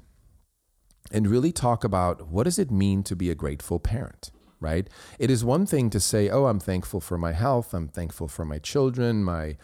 and 1.12 1.28
really 1.28 1.52
talk 1.52 1.84
about 1.84 2.28
what 2.28 2.44
does 2.44 2.60
it 2.60 2.72
mean 2.72 3.04
to 3.04 3.16
be 3.16 3.30
a 3.30 3.36
grateful 3.36 3.80
parent? 3.80 4.32
right? 4.60 4.90
It 5.20 5.30
is 5.30 5.46
one 5.46 5.66
thing 5.66 5.90
to 5.92 6.00
say, 6.00 6.30
"Oh, 6.30 6.46
I'm 6.46 6.60
thankful 6.60 7.00
for 7.00 7.18
my 7.18 7.34
health. 7.34 7.74
I'm 7.74 7.88
thankful 7.88 8.28
for 8.28 8.46
my 8.46 8.60
children, 8.60 9.24
my 9.24 9.58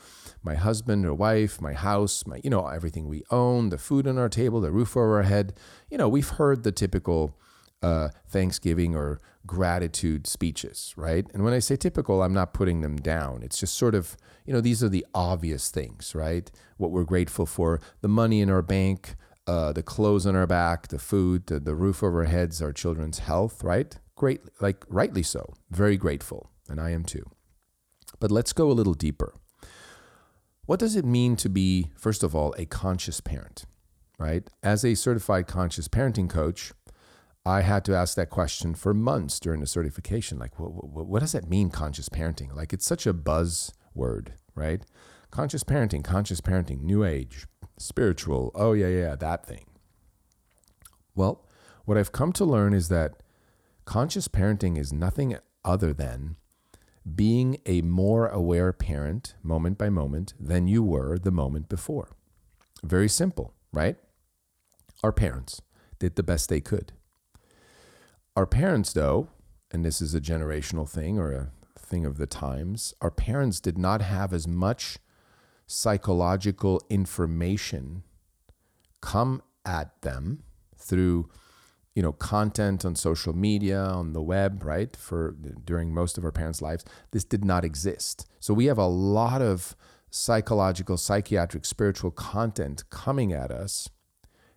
my 0.44 0.56
husband 0.56 1.06
or 1.06 1.14
wife, 1.14 1.62
my 1.62 1.74
house, 1.74 2.26
my 2.28 2.40
you 2.44 2.50
know 2.50 2.68
everything 2.68 3.08
we 3.08 3.24
own, 3.32 3.70
the 3.70 3.78
food 3.78 4.08
on 4.08 4.18
our 4.18 4.30
table, 4.30 4.62
the 4.62 4.72
roof 4.72 4.96
over 4.96 5.18
our 5.18 5.24
head." 5.24 5.54
You 5.90 5.98
know, 5.98 6.10
we've 6.10 6.30
heard 6.30 6.64
the 6.64 6.72
typical 6.72 7.38
uh, 7.82 8.10
Thanksgiving 8.28 8.96
or 8.96 9.20
gratitude 9.46 10.26
speeches, 10.26 10.94
right? 10.96 11.26
And 11.34 11.44
when 11.44 11.54
I 11.54 11.60
say 11.60 11.76
typical, 11.76 12.22
I'm 12.24 12.34
not 12.34 12.54
putting 12.54 12.82
them 12.82 12.96
down. 12.98 13.44
It's 13.44 13.60
just 13.60 13.76
sort 13.76 13.96
of 13.96 14.16
you 14.46 14.54
know 14.54 14.62
these 14.62 14.84
are 14.84 14.90
the 14.90 15.06
obvious 15.14 15.70
things, 15.72 16.14
right? 16.14 16.52
What 16.78 16.92
we're 16.92 17.04
grateful 17.04 17.46
for: 17.46 17.82
the 18.02 18.08
money 18.08 18.42
in 18.42 18.50
our 18.50 18.62
bank. 18.62 19.16
Uh, 19.46 19.74
the 19.74 19.84
clothes 19.84 20.26
on 20.26 20.36
our 20.36 20.48
back, 20.48 20.88
the 20.88 21.00
food, 21.00 21.48
the, 21.48 21.60
the 21.60 21.76
roof 21.76 22.02
over 22.02 22.22
our 22.22 22.30
heads, 22.30 22.62
our 22.62 22.72
children's 22.72 23.20
health, 23.20 23.62
right? 23.64 23.98
great, 24.16 24.42
like 24.62 24.86
rightly 24.88 25.24
so, 25.24 25.54
very 25.70 25.98
grateful, 25.98 26.50
and 26.70 26.80
I 26.80 26.92
am 26.92 27.04
too. 27.04 27.30
But 28.20 28.32
let's 28.32 28.54
go 28.54 28.70
a 28.70 28.74
little 28.74 28.94
deeper. 28.94 29.34
What 30.66 30.80
does 30.80 30.96
it 30.96 31.06
mean 31.06 31.36
to 31.38 31.50
be, 31.50 31.92
first 31.98 32.24
of 32.24 32.36
all, 32.36 32.56
a 32.58 32.66
conscious 32.66 33.20
parent, 33.20 33.66
right? 34.18 34.50
As 34.62 34.86
a 34.86 34.96
certified 34.96 35.48
conscious 35.48 35.88
parenting 35.88 36.30
coach, 36.30 36.72
I 37.46 37.62
had 37.62 37.84
to 37.86 37.96
ask 37.96 38.16
that 38.16 38.30
question 38.30 38.74
for 38.74 38.94
months 38.94 39.42
during 39.42 39.60
the 39.60 39.68
certification. 39.68 40.40
Like, 40.40 40.58
what, 40.58 40.72
what, 40.74 41.06
what 41.06 41.20
does 41.20 41.34
that 41.34 41.50
mean, 41.50 41.70
conscious 41.70 42.08
parenting? 42.08 42.56
Like, 42.56 42.72
it's 42.72 42.86
such 42.86 43.06
a 43.06 43.12
buzz 43.12 43.74
word, 43.94 44.36
right? 44.56 44.86
Conscious 45.32 45.66
parenting, 45.66 46.04
conscious 46.04 46.40
parenting, 46.40 46.84
new 46.84 47.04
age, 47.04 47.46
spiritual. 47.78 48.52
Oh, 48.56 48.74
yeah, 48.74 48.88
yeah, 48.88 49.16
that 49.16 49.46
thing. 49.46 49.66
Well, 51.16 51.48
what 51.86 51.98
I've 51.98 52.12
come 52.12 52.34
to 52.34 52.46
learn 52.46 52.74
is 52.74 52.90
that 52.90 53.24
Conscious 53.86 54.28
parenting 54.28 54.78
is 54.78 54.94
nothing 54.94 55.38
other 55.66 55.94
than 55.94 56.38
being 57.16 57.58
a 57.66 57.82
more 57.82 58.28
aware 58.28 58.72
parent 58.72 59.36
moment 59.44 59.78
by 59.78 59.90
moment 59.90 60.34
than 60.40 60.68
you 60.68 60.82
were 60.82 61.20
the 61.20 61.32
moment 61.32 61.68
before. 61.68 62.16
Very 62.82 63.10
simple, 63.10 63.54
right? 63.74 63.98
Our 65.04 65.12
parents 65.12 65.62
did 66.00 66.16
the 66.16 66.24
best 66.24 66.48
they 66.48 66.62
could. 66.62 66.94
Our 68.38 68.46
parents, 68.46 68.94
though, 68.94 69.28
and 69.70 69.84
this 69.84 70.02
is 70.02 70.16
a 70.16 70.22
generational 70.22 70.90
thing 70.90 71.20
or 71.20 71.34
a 71.34 71.52
thing 71.78 72.06
of 72.06 72.18
the 72.18 72.26
times, 72.26 72.94
our 73.02 73.12
parents 73.12 73.60
did 73.60 73.78
not 73.78 74.02
have 74.02 74.34
as 74.34 74.48
much 74.48 74.98
psychological 75.68 76.82
information 76.90 78.04
come 79.02 79.42
at 79.66 80.02
them 80.02 80.44
through 80.78 81.30
you 81.96 82.02
know 82.02 82.12
content 82.12 82.84
on 82.86 82.96
social 82.96 83.34
media 83.34 83.80
on 83.80 84.14
the 84.14 84.22
web 84.22 84.64
right 84.64 84.96
for 84.96 85.36
during 85.64 85.94
most 85.94 86.18
of 86.18 86.26
our 86.26 86.32
parents 86.32 86.62
lives. 86.62 86.84
This 87.12 87.24
did 87.24 87.46
not 87.46 87.64
exist. 87.64 88.28
So 88.40 88.54
we 88.54 88.66
have 88.66 88.78
a 88.78 88.88
lot 88.88 89.42
of 89.42 89.76
psychological 90.10 90.98
psychiatric 90.98 91.66
spiritual 91.66 92.12
content 92.12 92.84
coming 92.90 93.34
at 93.34 93.50
us 93.50 93.90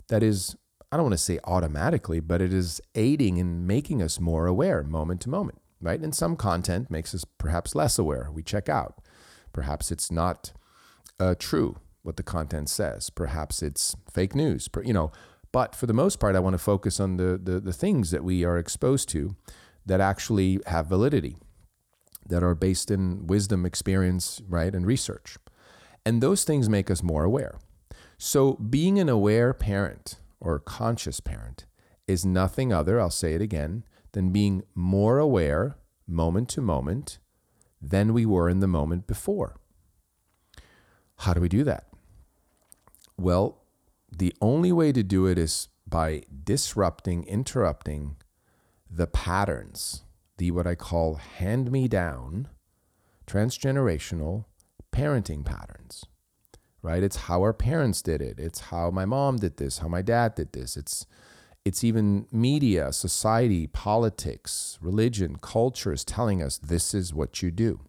that 0.09 0.23
is 0.23 0.55
i 0.93 0.97
don't 0.97 1.05
want 1.05 1.15
to 1.15 1.19
say 1.19 1.39
automatically 1.45 2.21
but 2.21 2.43
it 2.43 2.53
is 2.53 2.79
aiding 2.95 3.39
in 3.39 3.67
making 3.67 4.03
us 4.03 4.21
more 4.21 4.47
aware 4.47 4.83
moment 4.83 5.23
to 5.23 5.31
moment 5.31 5.59
right? 5.81 6.01
And 6.01 6.15
some 6.15 6.37
content 6.37 6.91
makes 6.91 7.15
us 7.15 7.25
perhaps 7.39 7.75
less 7.75 7.99
aware. 7.99 8.31
We 8.33 8.43
check 8.43 8.69
out. 8.69 9.01
Perhaps 9.53 9.91
it's 9.91 10.11
not 10.11 10.53
uh, 11.21 11.35
true 11.39 11.77
what 12.03 12.17
the 12.17 12.23
content 12.23 12.69
says 12.69 13.11
perhaps 13.11 13.63
it's 13.63 13.97
fake 14.13 14.35
news 14.35 14.69
you 14.85 14.93
know 14.93 15.11
but 15.57 15.75
for 15.75 15.87
the 15.87 15.95
most 15.95 16.21
part, 16.21 16.37
I 16.37 16.41
want 16.41 16.53
to 16.53 16.59
focus 16.59 17.01
on 17.01 17.17
the, 17.17 17.41
the, 17.43 17.59
the 17.61 17.73
things 17.73 18.11
that 18.11 18.23
we 18.23 18.45
are 18.45 18.59
exposed 18.59 19.09
to 19.09 19.37
that 19.87 20.03
actually 20.03 20.61
have 20.67 20.87
validity, 20.87 21.39
that 22.29 22.43
are 22.43 22.55
based 22.55 22.91
in 22.91 23.27
wisdom, 23.27 23.65
experience, 23.65 24.43
right, 24.47 24.75
and 24.75 24.87
research. 24.87 25.39
And 26.05 26.21
those 26.21 26.45
things 26.45 26.69
make 26.69 26.91
us 26.91 27.03
more 27.03 27.25
aware. 27.25 27.59
So 28.19 28.55
being 28.55 28.99
an 28.99 29.09
aware 29.09 29.55
parent 29.55 30.17
or 30.41 30.59
conscious 30.59 31.21
parent 31.21 31.65
is 32.07 32.27
nothing 32.27 32.71
other, 32.71 33.01
I'll 33.01 33.09
say 33.09 33.33
it 33.33 33.41
again, 33.41 33.85
than 34.13 34.33
being 34.33 34.63
more 34.75 35.19
aware 35.19 35.79
moment 36.07 36.51
to 36.51 36.61
moment 36.61 37.19
than 37.81 38.13
we 38.13 38.27
were 38.27 38.51
in 38.51 38.61
the 38.61 38.67
moment 38.67 39.07
before. 39.07 39.57
How 41.19 41.35
do 41.35 41.41
we 41.41 41.49
do 41.49 41.65
that? 41.65 41.87
Well, 43.17 43.59
the 44.11 44.35
only 44.41 44.73
way 44.73 44.93
to 44.93 45.03
do 45.03 45.27
it 45.27 45.39
is 45.39 45.69
by 45.87 46.23
disrupting, 46.45 47.25
interrupting 47.25 48.17
the 48.91 49.07
patterns, 49.07 50.03
the 50.37 50.51
what 50.51 50.67
I 50.67 50.75
call 50.75 51.15
hand 51.15 51.71
me 51.71 51.89
down, 51.89 52.49
transgenerational 53.27 54.45
parenting 54.93 55.45
patterns. 55.45 56.05
Right? 56.83 57.03
It's 57.03 57.17
how 57.17 57.41
our 57.41 57.53
parents 57.53 58.01
did 58.01 58.23
it. 58.23 58.39
It's 58.39 58.61
how 58.61 58.91
my 58.91 59.05
mom 59.05 59.39
did 59.39 59.57
this, 59.57 59.79
how 59.79 59.89
my 59.89 60.03
dad 60.03 60.37
did 60.37 60.53
this. 60.53 60.77
It's 60.77 61.07
it's 61.65 61.83
even 61.83 62.29
media, 62.31 62.93
society, 62.93 63.67
politics, 63.67 64.79
religion, 64.81 65.37
culture 65.41 65.93
is 65.93 66.05
telling 66.05 66.41
us 66.41 66.59
this 66.59 66.95
is 66.95 67.13
what 67.13 67.43
you 67.43 67.51
do. 67.51 67.81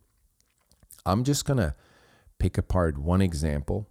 I'm 1.06 1.24
just 1.24 1.46
going 1.46 1.58
to 1.58 1.76
pick 2.40 2.58
apart 2.58 2.98
one 2.98 3.22
example 3.22 3.88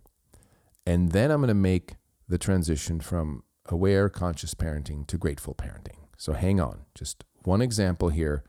and 0.87 1.11
then 1.11 1.31
I'm 1.31 1.41
going 1.41 1.49
to 1.49 1.55
make 1.55 1.97
the 2.29 2.38
transition 2.38 3.00
from 3.00 3.43
aware 3.69 4.09
conscious 4.09 4.55
parenting 4.55 5.07
to 5.09 5.19
grateful 5.19 5.55
parenting. 5.55 5.99
So 6.17 6.33
hang 6.33 6.61
on, 6.61 6.85
just 6.95 7.25
one 7.43 7.61
example 7.61 8.11
here 8.11 8.45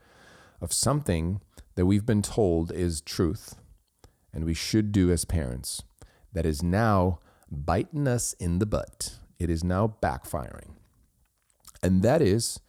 of 0.60 0.72
something 0.72 1.40
that 1.74 1.86
we've 1.86 2.06
been 2.06 2.22
told 2.22 2.72
is 2.72 3.00
truth 3.00 3.56
and 4.32 4.44
we 4.44 4.54
should 4.54 4.92
do 4.92 5.10
as 5.10 5.24
parents 5.24 5.82
that 6.32 6.46
is 6.46 6.62
now 6.62 7.18
biting 7.50 8.06
us 8.06 8.34
in 8.34 8.58
the 8.58 8.66
butt. 8.66 9.18
It 9.38 9.50
is 9.50 9.64
now 9.64 9.96
backfiring. 10.02 10.74
And 11.82 12.02
that 12.02 12.20
is 12.22 12.60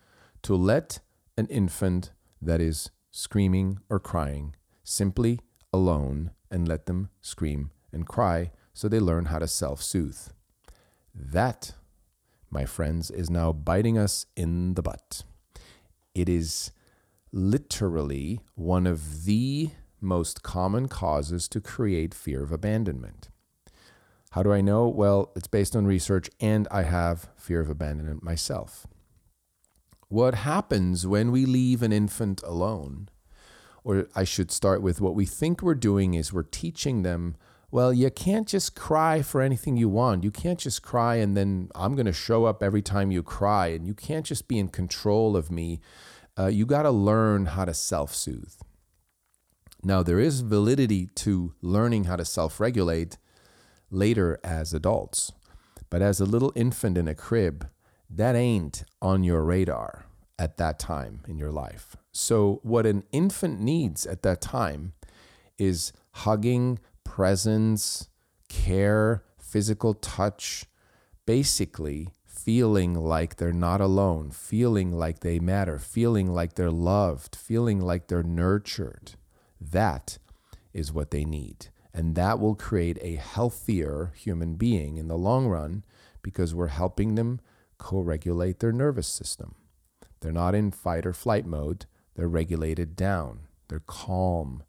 to 0.43 0.55
let 0.55 0.99
an 1.37 1.47
infant 1.47 2.11
that 2.41 2.61
is 2.61 2.91
screaming 3.11 3.79
or 3.89 3.99
crying 3.99 4.55
simply 4.83 5.39
alone 5.73 6.31
and 6.51 6.67
let 6.67 6.85
them 6.85 7.09
scream 7.21 7.71
and 7.91 8.07
cry 8.07 8.51
so 8.73 8.87
they 8.87 8.99
learn 8.99 9.25
how 9.25 9.39
to 9.39 9.47
self 9.47 9.81
soothe. 9.81 10.29
That, 11.13 11.73
my 12.49 12.65
friends, 12.65 13.11
is 13.11 13.29
now 13.29 13.51
biting 13.51 13.97
us 13.97 14.25
in 14.35 14.75
the 14.75 14.81
butt. 14.81 15.23
It 16.15 16.29
is 16.29 16.71
literally 17.31 18.41
one 18.55 18.87
of 18.87 19.25
the 19.25 19.71
most 20.01 20.43
common 20.43 20.87
causes 20.87 21.47
to 21.49 21.61
create 21.61 22.13
fear 22.13 22.43
of 22.43 22.51
abandonment. 22.51 23.29
How 24.31 24.43
do 24.43 24.53
I 24.53 24.61
know? 24.61 24.87
Well, 24.87 25.31
it's 25.35 25.47
based 25.47 25.75
on 25.75 25.85
research, 25.85 26.29
and 26.39 26.67
I 26.69 26.83
have 26.83 27.29
fear 27.35 27.59
of 27.61 27.69
abandonment 27.69 28.23
myself. 28.23 28.85
What 30.07 30.35
happens 30.35 31.05
when 31.05 31.31
we 31.31 31.45
leave 31.45 31.83
an 31.83 31.91
infant 31.91 32.41
alone? 32.43 33.09
Or 33.83 34.07
I 34.15 34.23
should 34.23 34.51
start 34.51 34.81
with 34.81 35.01
what 35.01 35.15
we 35.15 35.25
think 35.25 35.61
we're 35.61 35.75
doing 35.75 36.13
is 36.13 36.33
we're 36.33 36.43
teaching 36.43 37.03
them, 37.03 37.35
well, 37.71 37.93
you 37.93 38.09
can't 38.09 38.47
just 38.47 38.75
cry 38.75 39.21
for 39.21 39.41
anything 39.41 39.77
you 39.77 39.89
want. 39.89 40.23
You 40.23 40.31
can't 40.31 40.59
just 40.59 40.81
cry 40.81 41.15
and 41.15 41.37
then 41.37 41.69
I'm 41.75 41.95
going 41.95 42.05
to 42.05 42.13
show 42.13 42.45
up 42.45 42.63
every 42.63 42.81
time 42.81 43.11
you 43.11 43.23
cry. 43.23 43.67
And 43.67 43.85
you 43.85 43.93
can't 43.93 44.25
just 44.25 44.47
be 44.47 44.59
in 44.59 44.69
control 44.69 45.37
of 45.37 45.51
me. 45.51 45.79
Uh, 46.37 46.47
you 46.47 46.65
got 46.65 46.83
to 46.83 46.91
learn 46.91 47.47
how 47.47 47.65
to 47.65 47.73
self 47.73 48.13
soothe. 48.13 48.53
Now, 49.83 50.03
there 50.03 50.19
is 50.19 50.41
validity 50.41 51.07
to 51.15 51.53
learning 51.61 52.05
how 52.05 52.17
to 52.17 52.25
self 52.25 52.59
regulate 52.59 53.17
later 53.89 54.39
as 54.43 54.73
adults. 54.73 55.31
But 55.89 56.01
as 56.01 56.19
a 56.19 56.25
little 56.25 56.51
infant 56.55 56.97
in 56.97 57.07
a 57.07 57.15
crib, 57.15 57.67
that 58.09 58.35
ain't 58.35 58.83
on 59.01 59.23
your 59.23 59.43
radar 59.43 60.05
at 60.37 60.57
that 60.57 60.79
time 60.79 61.21
in 61.27 61.37
your 61.37 61.51
life. 61.51 61.95
So, 62.19 62.59
what 62.63 62.85
an 62.85 63.05
infant 63.13 63.61
needs 63.61 64.05
at 64.05 64.23
that 64.23 64.41
time 64.41 64.91
is 65.57 65.93
hugging, 66.11 66.79
presence, 67.05 68.09
care, 68.49 69.23
physical 69.39 69.93
touch, 69.93 70.65
basically 71.25 72.09
feeling 72.25 72.93
like 72.93 73.37
they're 73.37 73.53
not 73.53 73.79
alone, 73.79 74.31
feeling 74.31 74.91
like 74.91 75.21
they 75.21 75.39
matter, 75.39 75.79
feeling 75.79 76.27
like 76.27 76.55
they're 76.55 76.69
loved, 76.69 77.37
feeling 77.37 77.79
like 77.79 78.07
they're 78.07 78.21
nurtured. 78.21 79.13
That 79.61 80.17
is 80.73 80.91
what 80.91 81.11
they 81.11 81.23
need. 81.23 81.67
And 81.93 82.15
that 82.15 82.37
will 82.37 82.55
create 82.55 82.97
a 83.01 83.15
healthier 83.15 84.11
human 84.13 84.55
being 84.55 84.97
in 84.97 85.07
the 85.07 85.17
long 85.17 85.47
run 85.47 85.85
because 86.21 86.53
we're 86.53 86.67
helping 86.67 87.15
them 87.15 87.39
co 87.77 88.01
regulate 88.01 88.59
their 88.59 88.73
nervous 88.73 89.07
system. 89.07 89.55
They're 90.19 90.33
not 90.33 90.53
in 90.53 90.71
fight 90.71 91.05
or 91.05 91.13
flight 91.13 91.45
mode, 91.45 91.85
they're 92.19 92.27
regulated 92.27 92.97
down, 92.97 93.47
they're 93.69 93.79
calm. 93.79 94.63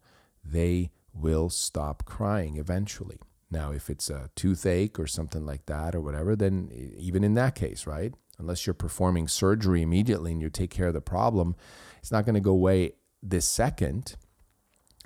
They 0.44 0.92
will 1.12 1.50
stop 1.50 2.04
crying 2.04 2.56
eventually. 2.56 3.18
Now, 3.50 3.72
if 3.72 3.90
it's 3.90 4.08
a 4.08 4.30
toothache 4.36 5.00
or 5.00 5.08
something 5.08 5.44
like 5.44 5.66
that 5.66 5.96
or 5.96 6.00
whatever, 6.00 6.36
then 6.36 6.70
even 6.96 7.24
in 7.24 7.34
that 7.34 7.56
case, 7.56 7.88
right? 7.88 8.14
Unless 8.38 8.68
you're 8.68 8.74
performing 8.74 9.26
surgery 9.26 9.82
immediately 9.82 10.30
and 10.30 10.40
you 10.40 10.48
take 10.48 10.70
care 10.70 10.86
of 10.86 10.94
the 10.94 11.00
problem, 11.00 11.56
it's 11.98 12.12
not 12.12 12.24
going 12.24 12.36
to 12.36 12.40
go 12.40 12.52
away 12.52 12.92
this 13.20 13.46
second. 13.46 14.14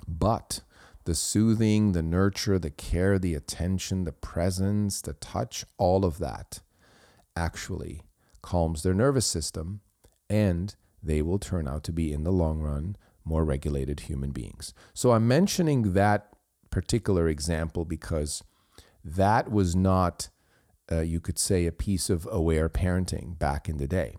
But 0.07 0.61
the 1.05 1.15
soothing, 1.15 1.93
the 1.93 2.03
nurture, 2.03 2.59
the 2.59 2.69
care, 2.69 3.17
the 3.17 3.33
attention, 3.33 4.03
the 4.03 4.11
presence, 4.11 5.01
the 5.01 5.13
touch, 5.13 5.65
all 5.79 6.05
of 6.05 6.19
that 6.19 6.61
actually 7.35 8.03
calms 8.43 8.83
their 8.83 8.93
nervous 8.93 9.25
system 9.25 9.81
and 10.29 10.75
they 11.05 11.21
will 11.21 11.39
turn 11.39 11.67
out 11.67 11.83
to 11.85 11.93
be, 11.93 12.11
in 12.11 12.23
the 12.23 12.31
long 12.31 12.59
run, 12.59 12.95
more 13.23 13.45
regulated 13.45 14.01
human 14.01 14.31
beings. 14.31 14.73
So 14.93 15.11
I'm 15.11 15.27
mentioning 15.27 15.93
that 15.93 16.29
particular 16.69 17.27
example 17.27 17.85
because 17.85 18.43
that 19.03 19.51
was 19.51 19.75
not, 19.75 20.29
uh, 20.91 21.01
you 21.01 21.19
could 21.19 21.39
say, 21.39 21.65
a 21.65 21.71
piece 21.71 22.09
of 22.09 22.27
aware 22.31 22.69
parenting 22.69 23.37
back 23.37 23.69
in 23.69 23.77
the 23.77 23.87
day. 23.87 24.15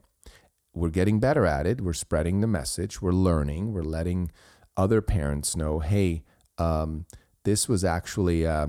We're 0.72 0.90
getting 0.90 1.20
better 1.20 1.46
at 1.46 1.66
it. 1.66 1.80
We're 1.80 1.92
spreading 1.92 2.40
the 2.40 2.46
message. 2.46 3.00
We're 3.00 3.12
learning. 3.12 3.72
We're 3.72 3.82
letting 3.82 4.30
other 4.76 5.00
parents 5.00 5.56
know 5.56 5.78
hey, 5.78 6.22
um, 6.58 7.06
this 7.44 7.68
was 7.68 7.84
actually 7.84 8.46
uh, 8.46 8.68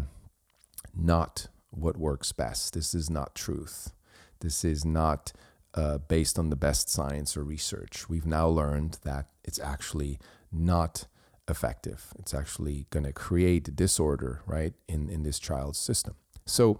not 0.95 1.47
what 1.69 1.97
works 1.97 2.31
best. 2.31 2.73
This 2.73 2.93
is 2.93 3.09
not 3.09 3.35
truth. 3.35 3.93
This 4.39 4.63
is 4.63 4.85
not 4.85 5.33
uh, 5.77 5.99
based 5.99 6.39
on 6.39 6.49
the 6.49 6.55
best 6.55 6.89
science 6.89 7.37
or 7.37 7.43
research. 7.43 8.09
We've 8.09 8.25
now 8.25 8.47
learned 8.47 8.97
that 9.03 9.29
it's 9.45 9.59
actually 9.59 10.19
not 10.51 11.05
effective. 11.47 12.13
It's 12.17 12.33
actually 12.33 12.87
going 12.89 13.05
to 13.05 13.13
create 13.13 13.75
disorder, 13.75 14.41
right, 14.47 14.73
in, 14.89 15.07
in 15.07 15.21
this 15.21 15.37
child's 15.37 15.77
system. 15.77 16.15
So 16.45 16.79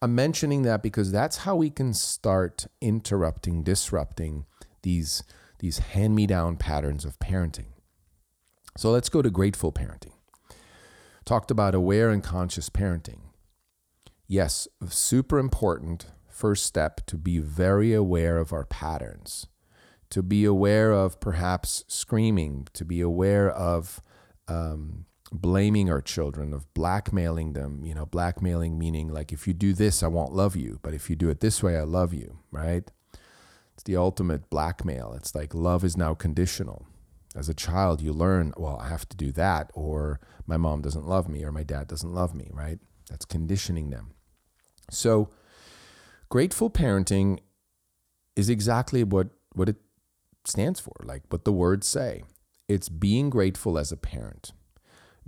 I'm 0.00 0.14
mentioning 0.14 0.62
that 0.62 0.82
because 0.84 1.10
that's 1.10 1.38
how 1.38 1.56
we 1.56 1.68
can 1.68 1.92
start 1.92 2.66
interrupting, 2.80 3.64
disrupting 3.64 4.46
these, 4.82 5.24
these 5.58 5.78
hand 5.78 6.14
me 6.14 6.26
down 6.26 6.56
patterns 6.56 7.04
of 7.04 7.18
parenting. 7.18 7.72
So 8.76 8.92
let's 8.92 9.08
go 9.08 9.20
to 9.20 9.30
grateful 9.30 9.72
parenting. 9.72 10.12
Talked 11.24 11.50
about 11.50 11.74
aware 11.74 12.10
and 12.10 12.22
conscious 12.22 12.70
parenting. 12.70 13.18
Yes, 14.28 14.68
super 14.88 15.38
important 15.38 16.06
first 16.38 16.64
step 16.64 17.04
to 17.06 17.16
be 17.16 17.38
very 17.38 17.92
aware 17.92 18.38
of 18.38 18.52
our 18.52 18.64
patterns, 18.64 19.48
to 20.10 20.22
be 20.22 20.44
aware 20.44 20.92
of 20.92 21.18
perhaps 21.18 21.84
screaming, 21.88 22.68
to 22.72 22.84
be 22.84 23.00
aware 23.00 23.50
of 23.50 24.00
um, 24.46 25.04
blaming 25.32 25.90
our 25.90 26.00
children, 26.00 26.54
of 26.54 26.72
blackmailing 26.74 27.54
them. 27.54 27.84
You 27.84 27.94
know, 27.94 28.06
blackmailing 28.06 28.78
meaning 28.78 29.08
like, 29.08 29.32
if 29.32 29.48
you 29.48 29.52
do 29.52 29.72
this, 29.72 30.02
I 30.02 30.06
won't 30.06 30.32
love 30.32 30.54
you, 30.54 30.78
but 30.82 30.94
if 30.94 31.10
you 31.10 31.16
do 31.16 31.28
it 31.28 31.40
this 31.40 31.60
way, 31.62 31.76
I 31.76 31.82
love 31.82 32.14
you, 32.14 32.38
right? 32.52 32.88
It's 33.74 33.82
the 33.82 33.96
ultimate 33.96 34.48
blackmail. 34.48 35.14
It's 35.14 35.34
like 35.34 35.54
love 35.54 35.84
is 35.84 35.96
now 35.96 36.14
conditional. 36.14 36.86
As 37.36 37.48
a 37.48 37.54
child, 37.54 38.00
you 38.00 38.12
learn, 38.12 38.52
well, 38.56 38.78
I 38.80 38.88
have 38.88 39.08
to 39.10 39.16
do 39.16 39.32
that, 39.32 39.70
or 39.74 40.20
my 40.46 40.56
mom 40.56 40.82
doesn't 40.82 41.06
love 41.06 41.28
me, 41.28 41.44
or 41.44 41.52
my 41.52 41.62
dad 41.62 41.88
doesn't 41.88 42.14
love 42.14 42.34
me, 42.34 42.50
right? 42.52 42.78
That's 43.10 43.24
conditioning 43.24 43.90
them. 43.90 44.12
So, 44.90 45.30
grateful 46.28 46.70
parenting 46.70 47.38
is 48.36 48.48
exactly 48.48 49.04
what, 49.04 49.28
what 49.54 49.68
it 49.68 49.76
stands 50.44 50.80
for, 50.80 50.94
like 51.02 51.22
what 51.28 51.44
the 51.44 51.52
words 51.52 51.86
say. 51.86 52.22
It's 52.68 52.88
being 52.88 53.30
grateful 53.30 53.78
as 53.78 53.92
a 53.92 53.96
parent. 53.96 54.52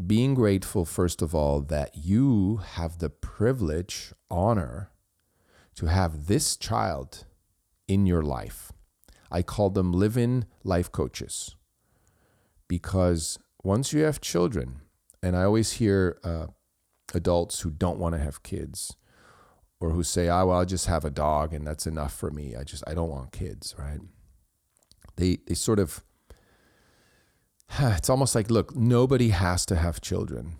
Being 0.06 0.34
grateful, 0.34 0.84
first 0.84 1.20
of 1.20 1.34
all, 1.34 1.60
that 1.62 1.96
you 1.96 2.58
have 2.74 2.98
the 2.98 3.10
privilege, 3.10 4.12
honor 4.30 4.90
to 5.74 5.86
have 5.86 6.26
this 6.26 6.56
child 6.56 7.24
in 7.86 8.06
your 8.06 8.22
life. 8.22 8.72
I 9.30 9.42
call 9.42 9.70
them 9.70 9.92
live 9.92 10.16
in 10.16 10.46
life 10.64 10.90
coaches 10.90 11.56
because 12.66 13.38
once 13.62 13.92
you 13.92 14.02
have 14.02 14.20
children, 14.20 14.80
and 15.22 15.36
I 15.36 15.44
always 15.44 15.72
hear 15.72 16.18
uh, 16.24 16.46
adults 17.14 17.60
who 17.60 17.70
don't 17.70 17.98
want 17.98 18.14
to 18.14 18.20
have 18.20 18.42
kids 18.42 18.96
or 19.80 19.90
who 19.90 20.02
say, 20.02 20.28
"Oh, 20.28 20.46
well, 20.46 20.58
I'll 20.58 20.64
just 20.64 20.86
have 20.86 21.04
a 21.04 21.10
dog 21.10 21.52
and 21.52 21.66
that's 21.66 21.86
enough 21.86 22.14
for 22.14 22.30
me. 22.30 22.54
I 22.54 22.64
just 22.64 22.84
I 22.86 22.94
don't 22.94 23.10
want 23.10 23.32
kids." 23.32 23.74
Right? 23.78 24.00
They 25.16 25.38
they 25.46 25.54
sort 25.54 25.78
of 25.78 26.04
it's 27.78 28.10
almost 28.10 28.34
like, 28.34 28.50
look, 28.50 28.74
nobody 28.76 29.30
has 29.30 29.64
to 29.66 29.76
have 29.76 30.00
children. 30.00 30.56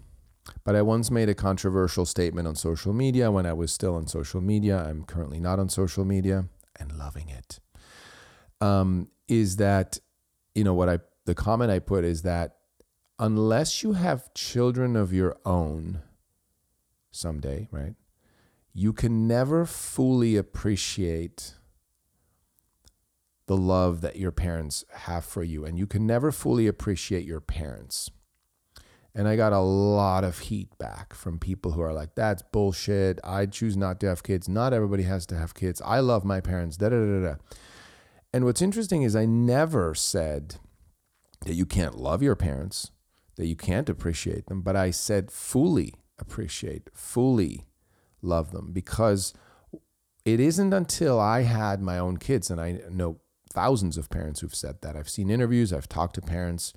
But 0.64 0.74
I 0.74 0.82
once 0.82 1.10
made 1.10 1.28
a 1.28 1.34
controversial 1.34 2.06
statement 2.06 2.48
on 2.48 2.54
social 2.54 2.92
media 2.92 3.30
when 3.30 3.46
I 3.46 3.52
was 3.52 3.72
still 3.72 3.94
on 3.94 4.06
social 4.06 4.40
media. 4.40 4.78
I'm 4.78 5.04
currently 5.04 5.40
not 5.40 5.58
on 5.58 5.68
social 5.68 6.04
media 6.04 6.46
and 6.78 6.92
loving 6.98 7.28
it. 7.28 7.60
Um, 8.60 9.08
is 9.28 9.56
that, 9.56 9.98
you 10.54 10.64
know, 10.64 10.74
what 10.74 10.88
I, 10.88 10.98
the 11.24 11.34
comment 11.34 11.70
I 11.70 11.78
put 11.78 12.04
is 12.04 12.22
that 12.22 12.56
unless 13.18 13.82
you 13.82 13.92
have 13.92 14.32
children 14.34 14.96
of 14.96 15.12
your 15.12 15.36
own 15.44 16.02
someday, 17.10 17.68
right? 17.70 17.94
You 18.72 18.92
can 18.92 19.26
never 19.26 19.66
fully 19.66 20.36
appreciate 20.36 21.54
the 23.46 23.56
love 23.56 24.00
that 24.00 24.16
your 24.16 24.30
parents 24.30 24.84
have 24.92 25.24
for 25.24 25.42
you, 25.42 25.64
and 25.64 25.78
you 25.78 25.86
can 25.86 26.06
never 26.06 26.30
fully 26.30 26.66
appreciate 26.66 27.24
your 27.24 27.40
parents. 27.40 28.10
And 29.12 29.26
I 29.26 29.34
got 29.34 29.52
a 29.52 29.58
lot 29.58 30.22
of 30.22 30.38
heat 30.38 30.78
back 30.78 31.14
from 31.14 31.40
people 31.40 31.72
who 31.72 31.80
are 31.80 31.92
like, 31.92 32.14
that's 32.14 32.42
bullshit. 32.52 33.18
I 33.24 33.46
choose 33.46 33.76
not 33.76 33.98
to 34.00 34.06
have 34.06 34.22
kids. 34.22 34.48
Not 34.48 34.72
everybody 34.72 35.02
has 35.02 35.26
to 35.26 35.36
have 35.36 35.52
kids. 35.52 35.82
I 35.84 35.98
love 35.98 36.24
my 36.24 36.40
parents. 36.40 36.76
Da 36.76 36.90
da 36.90 36.96
da 36.96 37.26
da. 37.26 37.34
And 38.32 38.44
what's 38.44 38.62
interesting 38.62 39.02
is 39.02 39.16
I 39.16 39.24
never 39.26 39.96
said 39.96 40.56
that 41.44 41.54
you 41.54 41.66
can't 41.66 41.98
love 41.98 42.22
your 42.22 42.36
parents, 42.36 42.92
that 43.34 43.46
you 43.46 43.56
can't 43.56 43.88
appreciate 43.88 44.46
them, 44.46 44.62
but 44.62 44.76
I 44.76 44.92
said 44.92 45.32
fully 45.32 45.94
appreciate, 46.20 46.88
fully 46.92 47.66
love 48.22 48.52
them 48.52 48.72
because 48.72 49.34
it 50.24 50.40
isn't 50.40 50.72
until 50.72 51.18
I 51.18 51.42
had 51.42 51.80
my 51.80 51.98
own 51.98 52.18
kids, 52.18 52.50
and 52.50 52.60
I 52.60 52.80
know 52.90 53.20
thousands 53.52 53.96
of 53.96 54.10
parents 54.10 54.40
who've 54.40 54.54
said 54.54 54.80
that. 54.82 54.96
I've 54.96 55.08
seen 55.08 55.30
interviews, 55.30 55.72
I've 55.72 55.88
talked 55.88 56.14
to 56.16 56.20
parents 56.20 56.72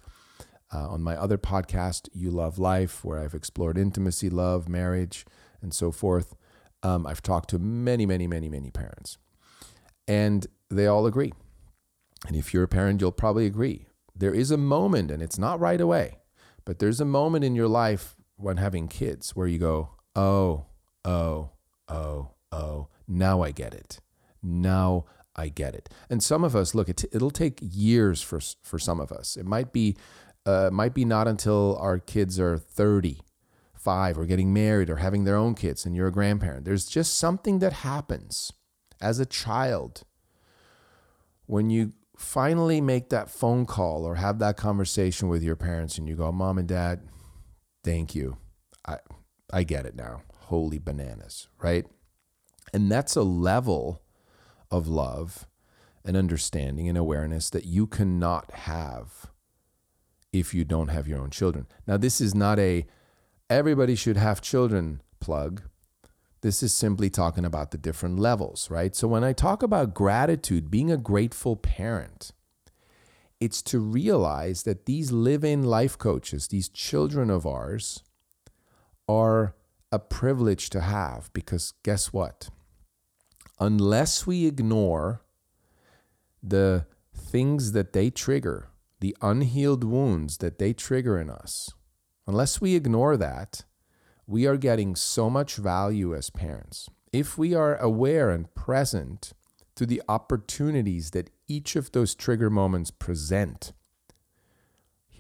uh, 0.74 0.90
on 0.90 1.04
my 1.04 1.16
other 1.16 1.38
podcast, 1.38 2.10
You 2.14 2.32
Love 2.32 2.58
Life, 2.58 3.04
where 3.06 3.20
I've 3.20 3.36
explored 3.36 3.78
intimacy, 3.78 4.30
love, 4.30 4.68
marriage, 4.68 5.26
and 5.62 5.74
so 5.74 5.92
forth. 5.92 6.36
Um, 6.82 7.06
I've 7.06 7.22
talked 7.22 7.50
to 7.52 7.60
many, 7.60 8.06
many, 8.06 8.28
many, 8.28 8.50
many 8.50 8.72
parents, 8.72 9.18
and 10.08 10.48
they 10.70 10.88
all 10.88 11.06
agree. 11.06 11.34
And 12.28 12.36
if 12.36 12.54
you're 12.54 12.64
a 12.64 12.68
parent, 12.68 13.02
you'll 13.02 13.12
probably 13.12 13.46
agree. 13.46 13.88
There 14.16 14.34
is 14.34 14.52
a 14.52 14.58
moment, 14.58 15.12
and 15.12 15.22
it's 15.22 15.38
not 15.38 15.60
right 15.60 15.82
away, 15.82 16.20
but 16.66 16.80
there's 16.80 17.02
a 17.02 17.06
moment 17.06 17.44
in 17.44 17.56
your 17.56 17.68
life 17.68 18.16
when 18.36 18.58
having 18.58 18.88
kids 18.88 19.36
where 19.36 19.48
you 19.48 19.60
go, 19.60 19.90
oh, 20.16 20.66
oh, 21.06 21.50
oh, 21.88 22.30
oh, 22.52 22.88
now 23.08 23.42
I 23.42 23.52
get 23.52 23.74
it. 23.74 24.00
Now 24.42 25.06
I 25.36 25.50
get 25.50 25.74
it. 25.74 25.90
And 26.10 26.22
some 26.22 26.44
of 26.44 26.56
us, 26.56 26.76
look, 26.76 26.90
it, 26.90 27.04
it'll 27.12 27.32
take 27.32 27.60
years 27.62 28.22
for 28.22 28.40
for 28.62 28.78
some 28.78 29.00
of 29.00 29.12
us. 29.12 29.36
It 29.36 29.46
might 29.46 29.74
be, 29.74 29.96
uh, 30.46 30.70
might 30.72 30.94
be 30.94 31.06
not 31.06 31.28
until 31.28 31.78
our 31.80 32.00
kids 32.00 32.40
are 32.40 32.58
thirty, 32.58 33.22
five, 33.74 34.18
or 34.18 34.26
getting 34.26 34.54
married, 34.54 34.90
or 34.90 34.98
having 34.98 35.24
their 35.24 35.36
own 35.38 35.56
kids, 35.56 35.86
and 35.86 35.96
you're 35.96 36.08
a 36.08 36.12
grandparent. 36.12 36.66
There's 36.66 36.86
just 36.86 37.16
something 37.16 37.60
that 37.60 37.74
happens 37.74 38.52
as 39.02 39.20
a 39.20 39.26
child 39.26 40.04
when 41.46 41.70
you 41.70 41.94
finally 42.18 42.80
make 42.80 43.10
that 43.10 43.30
phone 43.30 43.66
call 43.66 44.06
or 44.06 44.16
have 44.16 44.40
that 44.40 44.56
conversation 44.56 45.30
with 45.30 45.44
your 45.44 45.56
parents, 45.56 45.98
and 45.98 46.08
you 46.08 46.16
go, 46.16 46.32
"Mom 46.32 46.58
and 46.58 46.68
Dad, 46.68 47.02
thank 47.84 48.14
you. 48.14 48.38
I 48.86 48.98
I 49.52 49.64
get 49.64 49.86
it 49.86 49.96
now. 49.96 50.22
Holy 50.54 50.78
bananas, 50.78 51.48
right?" 51.60 51.88
And 52.72 52.92
that's 52.92 53.16
a 53.16 53.24
level 53.24 54.04
of 54.70 54.88
love 54.88 55.48
and 56.06 56.16
understanding 56.16 56.88
and 56.88 56.98
awareness 56.98 57.50
that 57.50 57.66
you 57.66 57.88
cannot 57.88 58.52
have 58.52 59.32
if 60.32 60.54
you 60.54 60.64
don't 60.64 60.90
have 60.90 61.08
your 61.08 61.20
own 61.20 61.32
children. 61.32 61.66
Now, 61.88 61.98
this 61.98 62.22
is 62.22 62.36
not 62.36 62.60
a 62.60 62.86
everybody 63.50 63.96
should 63.96 64.18
have 64.18 64.42
children 64.42 65.02
plug. 65.20 65.64
This 66.42 66.62
is 66.62 66.74
simply 66.74 67.10
talking 67.10 67.46
about 67.46 67.72
the 67.72 67.78
different 67.78 68.20
levels, 68.20 68.70
right? 68.70 68.96
So, 68.96 69.08
when 69.08 69.24
I 69.24 69.34
talk 69.34 69.64
about 69.64 69.96
gratitude, 69.96 70.70
being 70.70 70.92
a 70.92 70.98
grateful 70.98 71.56
parent, 71.56 72.32
it's 73.40 73.62
to 73.64 73.80
realize 73.80 74.64
that 74.64 74.86
these 74.86 75.12
live 75.12 75.44
in 75.44 75.64
life 75.64 75.98
coaches, 75.98 76.48
these 76.48 76.70
children 76.70 77.30
of 77.30 77.46
ours, 77.46 78.04
are 79.08 79.56
a 79.94 80.00
privilege 80.00 80.70
to 80.72 80.82
have 80.82 81.32
because 81.34 81.74
guess 81.84 82.12
what? 82.12 82.50
unless 83.60 84.28
we 84.28 84.46
ignore 84.46 85.22
the 86.42 86.86
things 87.16 87.72
that 87.72 87.94
they 87.94 88.10
trigger, 88.10 88.70
the 89.00 89.16
unhealed 89.22 89.84
wounds 89.84 90.38
that 90.38 90.60
they 90.60 90.74
trigger 90.74 91.18
in 91.18 91.30
us, 91.30 91.70
unless 92.28 92.60
we 92.60 92.76
ignore 92.76 93.16
that, 93.18 93.64
we 94.26 94.46
are 94.46 94.58
getting 94.58 94.96
so 94.96 95.30
much 95.30 95.56
value 95.56 96.16
as 96.16 96.30
parents. 96.30 96.90
If 97.12 97.38
we 97.38 97.54
are 97.54 97.78
aware 97.78 98.30
and 98.30 98.54
present 98.56 99.34
to 99.76 99.86
the 99.86 100.02
opportunities 100.10 101.12
that 101.12 101.30
each 101.48 101.76
of 101.76 101.92
those 101.92 102.16
trigger 102.16 102.50
moments 102.50 102.92
present, 102.92 103.74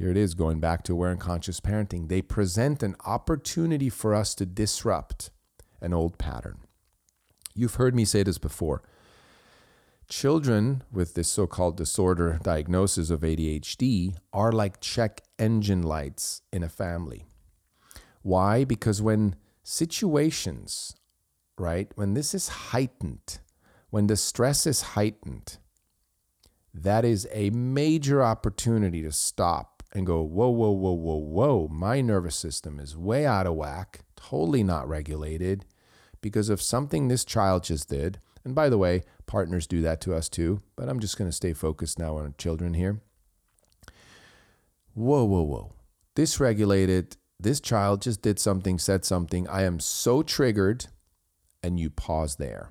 here 0.03 0.11
it 0.11 0.17
is 0.17 0.33
going 0.33 0.59
back 0.59 0.83
to 0.83 0.91
aware 0.91 1.11
and 1.11 1.19
conscious 1.19 1.61
parenting. 1.61 2.09
They 2.09 2.21
present 2.21 2.83
an 2.83 2.97
opportunity 3.05 3.87
for 3.87 4.13
us 4.13 4.35
to 4.35 4.45
disrupt 4.45 5.29
an 5.79 5.93
old 5.93 6.17
pattern. 6.17 6.57
You've 7.55 7.75
heard 7.75 7.95
me 7.95 8.03
say 8.03 8.21
this 8.21 8.37
before. 8.37 8.83
Children 10.09 10.83
with 10.91 11.13
this 11.13 11.29
so 11.29 11.47
called 11.47 11.77
disorder 11.77 12.37
diagnosis 12.43 13.09
of 13.09 13.21
ADHD 13.21 14.17
are 14.33 14.51
like 14.51 14.81
check 14.81 15.21
engine 15.39 15.81
lights 15.81 16.41
in 16.51 16.63
a 16.63 16.69
family. 16.69 17.23
Why? 18.23 18.65
Because 18.65 19.01
when 19.01 19.35
situations, 19.63 20.97
right, 21.57 21.89
when 21.95 22.13
this 22.13 22.33
is 22.33 22.49
heightened, 22.49 23.39
when 23.89 24.07
the 24.07 24.17
stress 24.17 24.67
is 24.67 24.81
heightened, 24.81 25.59
that 26.73 27.05
is 27.05 27.25
a 27.31 27.51
major 27.51 28.21
opportunity 28.21 29.01
to 29.01 29.11
stop 29.13 29.72
and 29.93 30.05
go, 30.05 30.21
whoa, 30.23 30.49
whoa, 30.49 30.71
whoa, 30.71 30.91
whoa, 30.91 31.15
whoa, 31.15 31.67
my 31.71 32.01
nervous 32.01 32.35
system 32.35 32.79
is 32.79 32.97
way 32.97 33.25
out 33.25 33.45
of 33.45 33.53
whack, 33.53 34.01
totally 34.15 34.63
not 34.63 34.87
regulated 34.87 35.65
because 36.19 36.49
of 36.49 36.61
something 36.61 37.07
this 37.07 37.23
child 37.23 37.63
just 37.63 37.89
did. 37.89 38.19
And 38.43 38.55
by 38.55 38.69
the 38.69 38.77
way, 38.77 39.03
partners 39.27 39.67
do 39.67 39.81
that 39.83 40.01
to 40.01 40.13
us 40.13 40.27
too, 40.27 40.61
but 40.75 40.89
I'm 40.89 40.99
just 40.99 41.17
going 41.17 41.29
to 41.29 41.35
stay 41.35 41.53
focused 41.53 41.99
now 41.99 42.17
on 42.17 42.33
children 42.37 42.73
here. 42.73 43.01
Whoa, 44.95 45.23
whoa, 45.23 45.43
whoa. 45.43 45.73
Dysregulated. 46.15 47.17
This 47.39 47.59
child 47.59 48.01
just 48.01 48.21
did 48.21 48.39
something, 48.39 48.77
said 48.79 49.05
something. 49.05 49.47
I 49.47 49.63
am 49.63 49.79
so 49.79 50.23
triggered. 50.23 50.87
And 51.63 51.79
you 51.79 51.89
pause 51.89 52.35
there. 52.35 52.69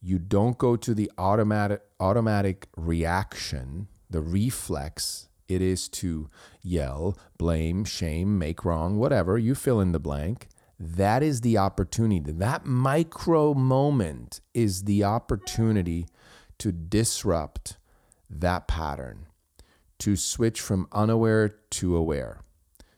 You 0.00 0.18
don't 0.20 0.56
go 0.56 0.76
to 0.76 0.94
the 0.94 1.10
automatic 1.18 1.82
automatic 1.98 2.68
reaction, 2.76 3.88
the 4.08 4.20
reflex. 4.20 5.28
It 5.48 5.60
is 5.60 5.88
to 5.90 6.30
yell, 6.62 7.18
blame, 7.38 7.84
shame, 7.84 8.38
make 8.38 8.64
wrong, 8.64 8.96
whatever. 8.96 9.36
You 9.38 9.54
fill 9.54 9.80
in 9.80 9.92
the 9.92 9.98
blank. 9.98 10.48
That 10.78 11.22
is 11.22 11.42
the 11.42 11.58
opportunity. 11.58 12.32
That 12.32 12.66
micro 12.66 13.54
moment 13.54 14.40
is 14.52 14.84
the 14.84 15.04
opportunity 15.04 16.06
to 16.58 16.72
disrupt 16.72 17.76
that 18.28 18.66
pattern, 18.66 19.26
to 20.00 20.16
switch 20.16 20.60
from 20.60 20.88
unaware 20.92 21.48
to 21.48 21.96
aware, 21.96 22.40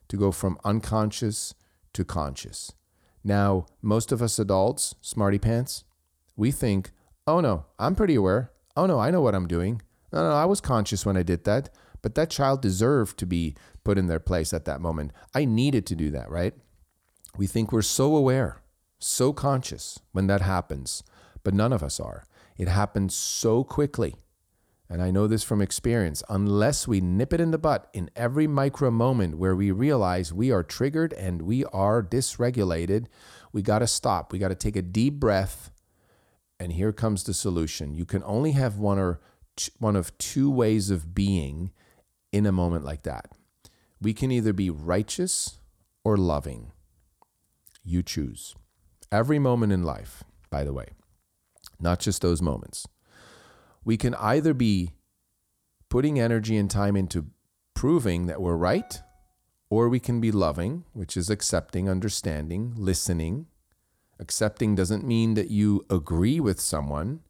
to 0.08 0.16
go 0.16 0.32
from 0.32 0.58
unconscious 0.64 1.54
to 1.92 2.04
conscious. 2.04 2.72
Now, 3.24 3.66
most 3.82 4.12
of 4.12 4.22
us 4.22 4.38
adults, 4.38 4.94
smarty 5.00 5.38
pants, 5.38 5.84
we 6.36 6.52
think, 6.52 6.92
oh 7.26 7.40
no, 7.40 7.64
I'm 7.78 7.94
pretty 7.94 8.14
aware. 8.14 8.52
Oh 8.76 8.86
no, 8.86 9.00
I 9.00 9.10
know 9.10 9.20
what 9.20 9.34
I'm 9.34 9.48
doing. 9.48 9.82
No, 10.12 10.28
no, 10.28 10.34
I 10.34 10.44
was 10.44 10.60
conscious 10.60 11.04
when 11.04 11.16
I 11.16 11.22
did 11.22 11.44
that, 11.44 11.70
but 12.06 12.14
that 12.14 12.30
child 12.30 12.62
deserved 12.62 13.18
to 13.18 13.26
be 13.26 13.56
put 13.82 13.98
in 13.98 14.06
their 14.06 14.20
place 14.20 14.54
at 14.54 14.64
that 14.64 14.80
moment. 14.80 15.10
I 15.34 15.44
needed 15.44 15.84
to 15.86 15.96
do 15.96 16.12
that, 16.12 16.30
right? 16.30 16.54
We 17.36 17.48
think 17.48 17.72
we're 17.72 17.82
so 17.82 18.14
aware, 18.14 18.62
so 19.00 19.32
conscious 19.32 19.98
when 20.12 20.28
that 20.28 20.40
happens, 20.40 21.02
but 21.42 21.52
none 21.52 21.72
of 21.72 21.82
us 21.82 21.98
are. 21.98 22.22
It 22.56 22.68
happens 22.68 23.12
so 23.12 23.64
quickly. 23.64 24.14
And 24.88 25.02
I 25.02 25.10
know 25.10 25.26
this 25.26 25.42
from 25.42 25.60
experience. 25.60 26.22
Unless 26.28 26.86
we 26.86 27.00
nip 27.00 27.32
it 27.32 27.40
in 27.40 27.50
the 27.50 27.58
butt 27.58 27.90
in 27.92 28.08
every 28.14 28.46
micro 28.46 28.92
moment 28.92 29.36
where 29.36 29.56
we 29.56 29.72
realize 29.72 30.32
we 30.32 30.52
are 30.52 30.62
triggered 30.62 31.12
and 31.12 31.42
we 31.42 31.64
are 31.64 32.04
dysregulated, 32.04 33.06
we 33.52 33.62
got 33.62 33.80
to 33.80 33.88
stop. 33.88 34.32
We 34.32 34.38
got 34.38 34.50
to 34.50 34.54
take 34.54 34.76
a 34.76 34.80
deep 34.80 35.14
breath. 35.14 35.72
And 36.60 36.74
here 36.74 36.92
comes 36.92 37.24
the 37.24 37.34
solution. 37.34 37.96
You 37.96 38.04
can 38.04 38.22
only 38.22 38.52
have 38.52 38.78
one 38.78 39.00
or 39.00 39.18
t- 39.56 39.72
one 39.80 39.96
of 39.96 40.16
two 40.18 40.52
ways 40.52 40.88
of 40.88 41.14
being 41.14 41.72
in 42.32 42.46
a 42.46 42.52
moment 42.52 42.84
like 42.84 43.02
that. 43.02 43.26
We 44.00 44.12
can 44.12 44.30
either 44.30 44.52
be 44.52 44.70
righteous 44.70 45.58
or 46.04 46.16
loving 46.16 46.72
you 47.84 48.02
choose. 48.02 48.54
Every 49.10 49.38
moment 49.38 49.72
in 49.72 49.84
life, 49.84 50.24
by 50.50 50.64
the 50.64 50.72
way, 50.72 50.88
not 51.80 52.00
just 52.00 52.22
those 52.22 52.42
moments. 52.42 52.86
We 53.84 53.96
can 53.96 54.14
either 54.16 54.52
be 54.52 54.92
putting 55.88 56.18
energy 56.18 56.56
and 56.56 56.70
time 56.70 56.96
into 56.96 57.26
proving 57.74 58.26
that 58.26 58.40
we're 58.40 58.56
right, 58.56 59.00
or 59.70 59.88
we 59.88 60.00
can 60.00 60.20
be 60.20 60.32
loving, 60.32 60.84
which 60.92 61.16
is 61.16 61.30
accepting, 61.30 61.88
understanding, 61.88 62.74
listening. 62.76 63.46
Accepting 64.18 64.74
doesn't 64.74 65.06
mean 65.06 65.34
that 65.34 65.50
you 65.50 65.84
agree 65.90 66.40
with 66.40 66.60
someone, 66.60 67.20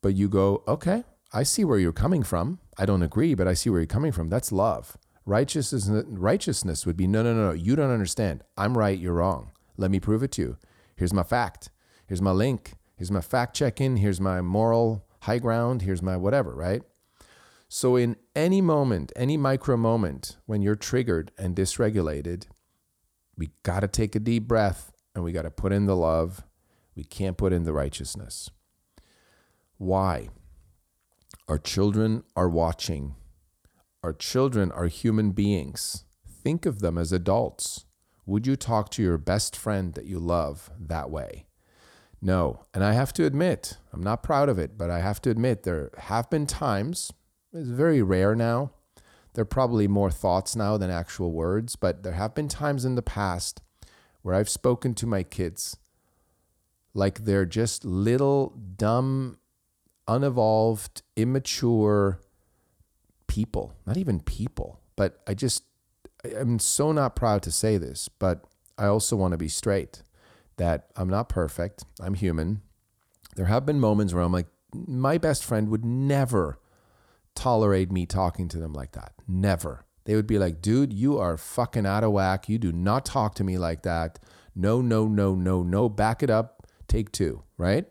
but 0.00 0.14
you 0.14 0.28
go, 0.28 0.62
okay, 0.66 1.04
I 1.32 1.42
see 1.42 1.64
where 1.64 1.78
you're 1.78 1.92
coming 1.92 2.22
from. 2.22 2.58
I 2.78 2.86
don't 2.86 3.02
agree, 3.02 3.34
but 3.34 3.48
I 3.48 3.54
see 3.54 3.70
where 3.70 3.80
you're 3.80 3.86
coming 3.86 4.12
from. 4.12 4.28
That's 4.28 4.52
love. 4.52 4.96
Righteousness, 5.24 5.90
righteousness 6.06 6.86
would 6.86 6.96
be, 6.96 7.06
no, 7.06 7.22
no, 7.22 7.34
no, 7.34 7.48
no, 7.48 7.52
you 7.52 7.74
don't 7.74 7.90
understand. 7.90 8.44
I'm 8.56 8.78
right, 8.78 8.98
you're 8.98 9.14
wrong. 9.14 9.50
Let 9.76 9.90
me 9.90 9.98
prove 9.98 10.22
it 10.22 10.32
to 10.32 10.42
you. 10.42 10.56
Here's 10.96 11.12
my 11.12 11.24
fact. 11.24 11.70
Here's 12.06 12.22
my 12.22 12.30
link. 12.30 12.74
Here's 12.96 13.10
my 13.10 13.20
fact 13.20 13.56
check 13.56 13.80
in. 13.80 13.96
Here's 13.96 14.20
my 14.20 14.40
moral 14.40 15.04
high 15.20 15.38
ground. 15.38 15.82
Here's 15.82 16.02
my 16.02 16.16
whatever, 16.16 16.54
right? 16.54 16.82
So, 17.68 17.96
in 17.96 18.16
any 18.34 18.60
moment, 18.60 19.12
any 19.16 19.36
micro 19.36 19.76
moment 19.76 20.36
when 20.46 20.62
you're 20.62 20.76
triggered 20.76 21.32
and 21.36 21.56
dysregulated, 21.56 22.46
we 23.36 23.50
got 23.64 23.80
to 23.80 23.88
take 23.88 24.14
a 24.14 24.20
deep 24.20 24.46
breath 24.46 24.92
and 25.14 25.24
we 25.24 25.32
got 25.32 25.42
to 25.42 25.50
put 25.50 25.72
in 25.72 25.86
the 25.86 25.96
love. 25.96 26.44
We 26.94 27.02
can't 27.02 27.36
put 27.36 27.52
in 27.52 27.64
the 27.64 27.72
righteousness. 27.72 28.50
Why? 29.78 30.28
Our 31.48 31.58
children 31.58 32.24
are 32.34 32.48
watching. 32.48 33.14
Our 34.02 34.12
children 34.12 34.72
are 34.72 34.86
human 34.86 35.32
beings. 35.32 36.04
Think 36.42 36.66
of 36.66 36.80
them 36.80 36.98
as 36.98 37.12
adults. 37.12 37.84
Would 38.24 38.46
you 38.46 38.56
talk 38.56 38.90
to 38.90 39.02
your 39.02 39.18
best 39.18 39.56
friend 39.56 39.94
that 39.94 40.06
you 40.06 40.18
love 40.18 40.70
that 40.78 41.10
way? 41.10 41.46
No. 42.20 42.64
And 42.74 42.82
I 42.82 42.92
have 42.92 43.12
to 43.14 43.24
admit, 43.24 43.78
I'm 43.92 44.02
not 44.02 44.22
proud 44.22 44.48
of 44.48 44.58
it, 44.58 44.76
but 44.76 44.90
I 44.90 45.00
have 45.00 45.22
to 45.22 45.30
admit 45.30 45.62
there 45.62 45.90
have 45.98 46.28
been 46.28 46.46
times, 46.46 47.12
it's 47.52 47.68
very 47.68 48.02
rare 48.02 48.34
now. 48.34 48.72
There 49.34 49.42
are 49.42 49.46
probably 49.46 49.86
more 49.86 50.10
thoughts 50.10 50.56
now 50.56 50.76
than 50.76 50.90
actual 50.90 51.32
words, 51.32 51.76
but 51.76 52.02
there 52.02 52.14
have 52.14 52.34
been 52.34 52.48
times 52.48 52.84
in 52.84 52.94
the 52.94 53.02
past 53.02 53.60
where 54.22 54.34
I've 54.34 54.48
spoken 54.48 54.94
to 54.94 55.06
my 55.06 55.22
kids 55.22 55.76
like 56.96 57.24
they're 57.24 57.44
just 57.44 57.84
little, 57.84 58.58
dumb, 58.76 59.38
unevolved, 60.08 61.02
immature 61.16 62.20
people. 63.26 63.74
Not 63.86 63.96
even 63.96 64.20
people, 64.20 64.80
but 64.96 65.20
I 65.26 65.34
just, 65.34 65.64
I'm 66.38 66.58
so 66.58 66.92
not 66.92 67.16
proud 67.16 67.42
to 67.42 67.52
say 67.52 67.76
this, 67.76 68.08
but 68.08 68.44
I 68.78 68.86
also 68.86 69.16
want 69.16 69.32
to 69.32 69.38
be 69.38 69.48
straight 69.48 70.02
that 70.56 70.88
I'm 70.96 71.08
not 71.08 71.28
perfect. 71.28 71.84
I'm 72.00 72.14
human. 72.14 72.62
There 73.36 73.46
have 73.46 73.66
been 73.66 73.80
moments 73.80 74.14
where 74.14 74.22
I'm 74.22 74.32
like, 74.32 74.46
my 74.72 75.18
best 75.18 75.44
friend 75.44 75.68
would 75.68 75.84
never 75.84 76.58
tolerate 77.34 77.92
me 77.92 78.06
talking 78.06 78.48
to 78.48 78.58
them 78.58 78.72
like 78.72 78.92
that. 78.92 79.12
Never. 79.28 79.84
They 80.04 80.14
would 80.14 80.26
be 80.26 80.38
like, 80.38 80.62
dude, 80.62 80.92
you 80.92 81.18
are 81.18 81.36
fucking 81.36 81.84
out 81.84 82.04
of 82.04 82.12
whack. 82.12 82.48
You 82.48 82.58
do 82.58 82.72
not 82.72 83.04
talk 83.04 83.34
to 83.36 83.44
me 83.44 83.58
like 83.58 83.82
that. 83.82 84.18
No, 84.54 84.80
no, 84.80 85.06
no, 85.06 85.34
no, 85.34 85.62
no. 85.62 85.88
Back 85.88 86.22
it 86.22 86.30
up 86.30 86.66
take 86.88 87.12
two, 87.12 87.42
right? 87.58 87.86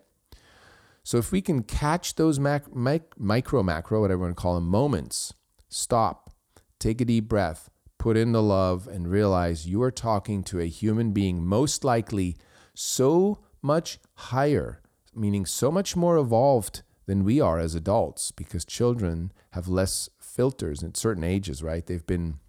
So 1.05 1.19
if 1.19 1.31
we 1.31 1.39
can 1.39 1.61
catch 1.61 2.15
those 2.15 2.39
mac, 2.39 2.75
mic, 2.75 3.03
micro, 3.15 3.61
macro, 3.61 4.01
whatever 4.01 4.21
you 4.21 4.23
want 4.23 4.35
to 4.35 4.41
call 4.41 4.55
them, 4.55 4.67
moments, 4.67 5.35
stop, 5.69 6.33
take 6.79 6.99
a 6.99 7.05
deep 7.05 7.29
breath, 7.29 7.69
put 7.99 8.17
in 8.17 8.31
the 8.31 8.41
love, 8.41 8.87
and 8.87 9.07
realize 9.07 9.67
you 9.67 9.83
are 9.83 9.91
talking 9.91 10.43
to 10.45 10.59
a 10.59 10.65
human 10.65 11.11
being, 11.11 11.45
most 11.45 11.83
likely 11.83 12.35
so 12.73 13.37
much 13.61 13.99
higher, 14.15 14.81
meaning 15.13 15.45
so 15.45 15.69
much 15.71 15.95
more 15.95 16.17
evolved 16.17 16.81
than 17.05 17.23
we 17.23 17.39
are 17.39 17.59
as 17.59 17.75
adults, 17.75 18.31
because 18.31 18.65
children 18.65 19.31
have 19.51 19.67
less 19.67 20.09
filters 20.19 20.83
at 20.83 20.97
certain 20.97 21.23
ages, 21.23 21.61
right? 21.61 21.85
They've 21.85 22.07
been 22.07 22.39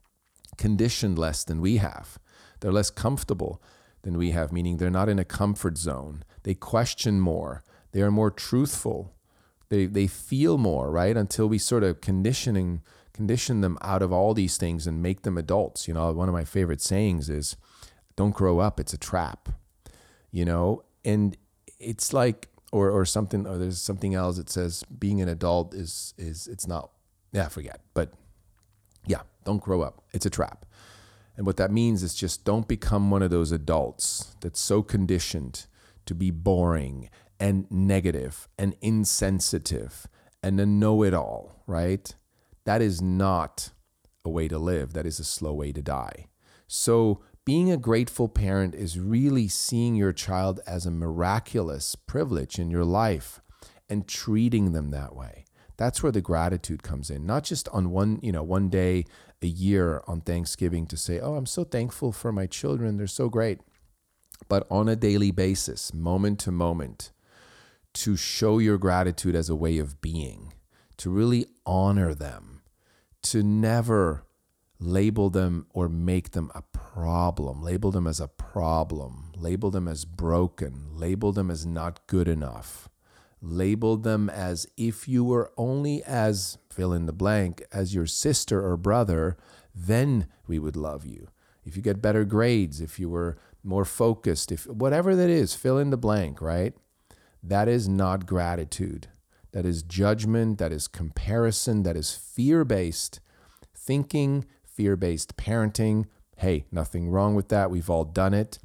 conditioned 0.56 1.18
less 1.18 1.44
than 1.44 1.60
we 1.60 1.76
have. 1.76 2.18
They're 2.60 2.72
less 2.72 2.88
comfortable 2.88 3.62
than 4.00 4.16
we 4.16 4.30
have, 4.30 4.50
meaning 4.50 4.78
they're 4.78 4.88
not 4.88 5.10
in 5.10 5.18
a 5.18 5.26
comfort 5.26 5.76
zone. 5.76 6.24
They 6.44 6.54
question 6.54 7.20
more. 7.20 7.62
They 7.96 8.02
are 8.02 8.10
more 8.10 8.30
truthful. 8.30 9.14
They, 9.70 9.86
they 9.86 10.06
feel 10.06 10.58
more, 10.58 10.90
right? 10.90 11.16
Until 11.16 11.48
we 11.48 11.56
sort 11.56 11.82
of 11.82 12.02
conditioning 12.02 12.82
condition 13.14 13.62
them 13.62 13.78
out 13.80 14.02
of 14.02 14.12
all 14.12 14.34
these 14.34 14.58
things 14.58 14.86
and 14.86 15.02
make 15.02 15.22
them 15.22 15.38
adults. 15.38 15.88
You 15.88 15.94
know, 15.94 16.12
one 16.12 16.28
of 16.28 16.34
my 16.34 16.44
favorite 16.44 16.82
sayings 16.82 17.30
is, 17.30 17.56
"Don't 18.14 18.34
grow 18.34 18.58
up; 18.58 18.78
it's 18.78 18.92
a 18.92 18.98
trap." 18.98 19.48
You 20.30 20.44
know, 20.44 20.82
and 21.06 21.38
it's 21.80 22.12
like, 22.12 22.50
or 22.70 22.90
or 22.90 23.06
something, 23.06 23.46
or 23.46 23.56
there's 23.56 23.80
something 23.80 24.14
else 24.14 24.36
that 24.36 24.50
says 24.50 24.84
being 24.98 25.22
an 25.22 25.28
adult 25.30 25.72
is 25.72 26.12
is 26.18 26.46
it's 26.48 26.66
not. 26.66 26.90
Yeah, 27.32 27.48
forget. 27.48 27.80
But 27.94 28.12
yeah, 29.06 29.22
don't 29.46 29.62
grow 29.62 29.80
up; 29.80 30.02
it's 30.12 30.26
a 30.26 30.30
trap. 30.38 30.66
And 31.34 31.46
what 31.46 31.56
that 31.56 31.72
means 31.72 32.02
is 32.02 32.14
just 32.14 32.44
don't 32.44 32.68
become 32.68 33.10
one 33.10 33.22
of 33.22 33.30
those 33.30 33.52
adults 33.52 34.36
that's 34.42 34.60
so 34.60 34.82
conditioned 34.82 35.64
to 36.04 36.14
be 36.14 36.30
boring 36.30 37.08
and 37.38 37.70
negative 37.70 38.48
and 38.58 38.74
insensitive 38.80 40.06
and 40.42 40.60
a 40.60 40.66
know 40.66 41.02
it 41.02 41.14
all, 41.14 41.62
right? 41.66 42.14
That 42.64 42.82
is 42.82 43.00
not 43.00 43.70
a 44.24 44.30
way 44.30 44.48
to 44.48 44.58
live. 44.58 44.92
That 44.92 45.06
is 45.06 45.18
a 45.18 45.24
slow 45.24 45.52
way 45.54 45.72
to 45.72 45.82
die. 45.82 46.26
So, 46.66 47.20
being 47.44 47.70
a 47.70 47.76
grateful 47.76 48.28
parent 48.28 48.74
is 48.74 48.98
really 48.98 49.46
seeing 49.46 49.94
your 49.94 50.12
child 50.12 50.58
as 50.66 50.84
a 50.84 50.90
miraculous 50.90 51.94
privilege 51.94 52.58
in 52.58 52.72
your 52.72 52.84
life 52.84 53.40
and 53.88 54.08
treating 54.08 54.72
them 54.72 54.90
that 54.90 55.14
way. 55.14 55.44
That's 55.76 56.02
where 56.02 56.10
the 56.10 56.20
gratitude 56.20 56.82
comes 56.82 57.08
in. 57.08 57.24
Not 57.24 57.44
just 57.44 57.68
on 57.68 57.90
one, 57.90 58.18
you 58.20 58.32
know, 58.32 58.42
one 58.42 58.68
day 58.68 59.04
a 59.40 59.46
year 59.46 60.02
on 60.08 60.22
Thanksgiving 60.22 60.86
to 60.86 60.96
say, 60.96 61.20
"Oh, 61.20 61.36
I'm 61.36 61.46
so 61.46 61.62
thankful 61.62 62.10
for 62.10 62.32
my 62.32 62.46
children. 62.46 62.96
They're 62.96 63.06
so 63.06 63.28
great." 63.28 63.60
but 64.48 64.66
on 64.70 64.88
a 64.88 64.96
daily 64.96 65.30
basis, 65.30 65.92
moment 65.92 66.38
to 66.40 66.52
moment, 66.52 67.12
to 67.96 68.14
show 68.14 68.58
your 68.58 68.76
gratitude 68.76 69.34
as 69.34 69.48
a 69.48 69.56
way 69.56 69.78
of 69.78 70.02
being, 70.02 70.52
to 70.98 71.08
really 71.08 71.46
honor 71.64 72.12
them, 72.12 72.60
to 73.22 73.42
never 73.42 74.26
label 74.78 75.30
them 75.30 75.66
or 75.70 75.88
make 75.88 76.32
them 76.32 76.50
a 76.54 76.60
problem, 76.60 77.62
label 77.62 77.90
them 77.90 78.06
as 78.06 78.20
a 78.20 78.28
problem, 78.28 79.32
label 79.34 79.70
them 79.70 79.88
as 79.88 80.04
broken, 80.04 80.88
label 80.92 81.32
them 81.32 81.50
as 81.50 81.64
not 81.64 82.06
good 82.06 82.28
enough, 82.28 82.90
label 83.40 83.96
them 83.96 84.28
as 84.28 84.66
if 84.76 85.08
you 85.08 85.24
were 85.24 85.50
only 85.56 86.02
as 86.04 86.58
fill 86.70 86.92
in 86.92 87.06
the 87.06 87.14
blank 87.14 87.62
as 87.72 87.94
your 87.94 88.06
sister 88.06 88.62
or 88.62 88.76
brother, 88.76 89.38
then 89.74 90.26
we 90.46 90.58
would 90.58 90.76
love 90.76 91.06
you. 91.06 91.28
If 91.64 91.76
you 91.76 91.82
get 91.82 92.02
better 92.02 92.26
grades, 92.26 92.82
if 92.82 93.00
you 93.00 93.08
were 93.08 93.38
more 93.64 93.86
focused, 93.86 94.52
if 94.52 94.66
whatever 94.66 95.16
that 95.16 95.30
is, 95.30 95.54
fill 95.54 95.78
in 95.78 95.88
the 95.88 95.96
blank, 95.96 96.42
right? 96.42 96.74
That 97.48 97.68
is 97.68 97.88
not 97.88 98.26
gratitude. 98.26 99.06
That 99.52 99.64
is 99.64 99.84
judgment, 99.84 100.58
that 100.58 100.72
is 100.72 100.88
comparison, 100.88 101.84
that 101.84 101.96
is 101.96 102.12
fear-based 102.12 103.20
thinking, 103.72 104.44
fear-based 104.64 105.36
parenting. 105.36 106.06
Hey, 106.36 106.66
nothing 106.72 107.08
wrong 107.08 107.36
with 107.36 107.48
that. 107.50 107.70
We've 107.70 107.88
all 107.88 108.04
done 108.04 108.34
it. 108.34 108.58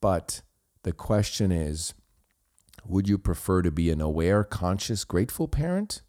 But 0.00 0.42
the 0.84 0.92
question 0.92 1.50
is, 1.50 1.94
would 2.84 3.08
you 3.08 3.18
prefer 3.18 3.62
to 3.62 3.72
be 3.72 3.90
an 3.90 4.00
aware, 4.00 4.44
conscious, 4.44 5.04
grateful 5.04 5.48
parent 5.48 6.02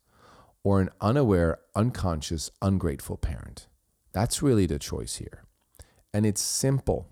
or 0.64 0.80
an 0.80 0.90
unaware, 1.02 1.58
unconscious, 1.76 2.52
ungrateful 2.62 3.18
parent? 3.18 3.68
That's 4.14 4.44
really 4.44 4.68
the 4.68 4.78
choice 4.78 5.16
here. 5.16 5.46
And 6.14 6.28
it's 6.28 6.42
simple 6.42 7.08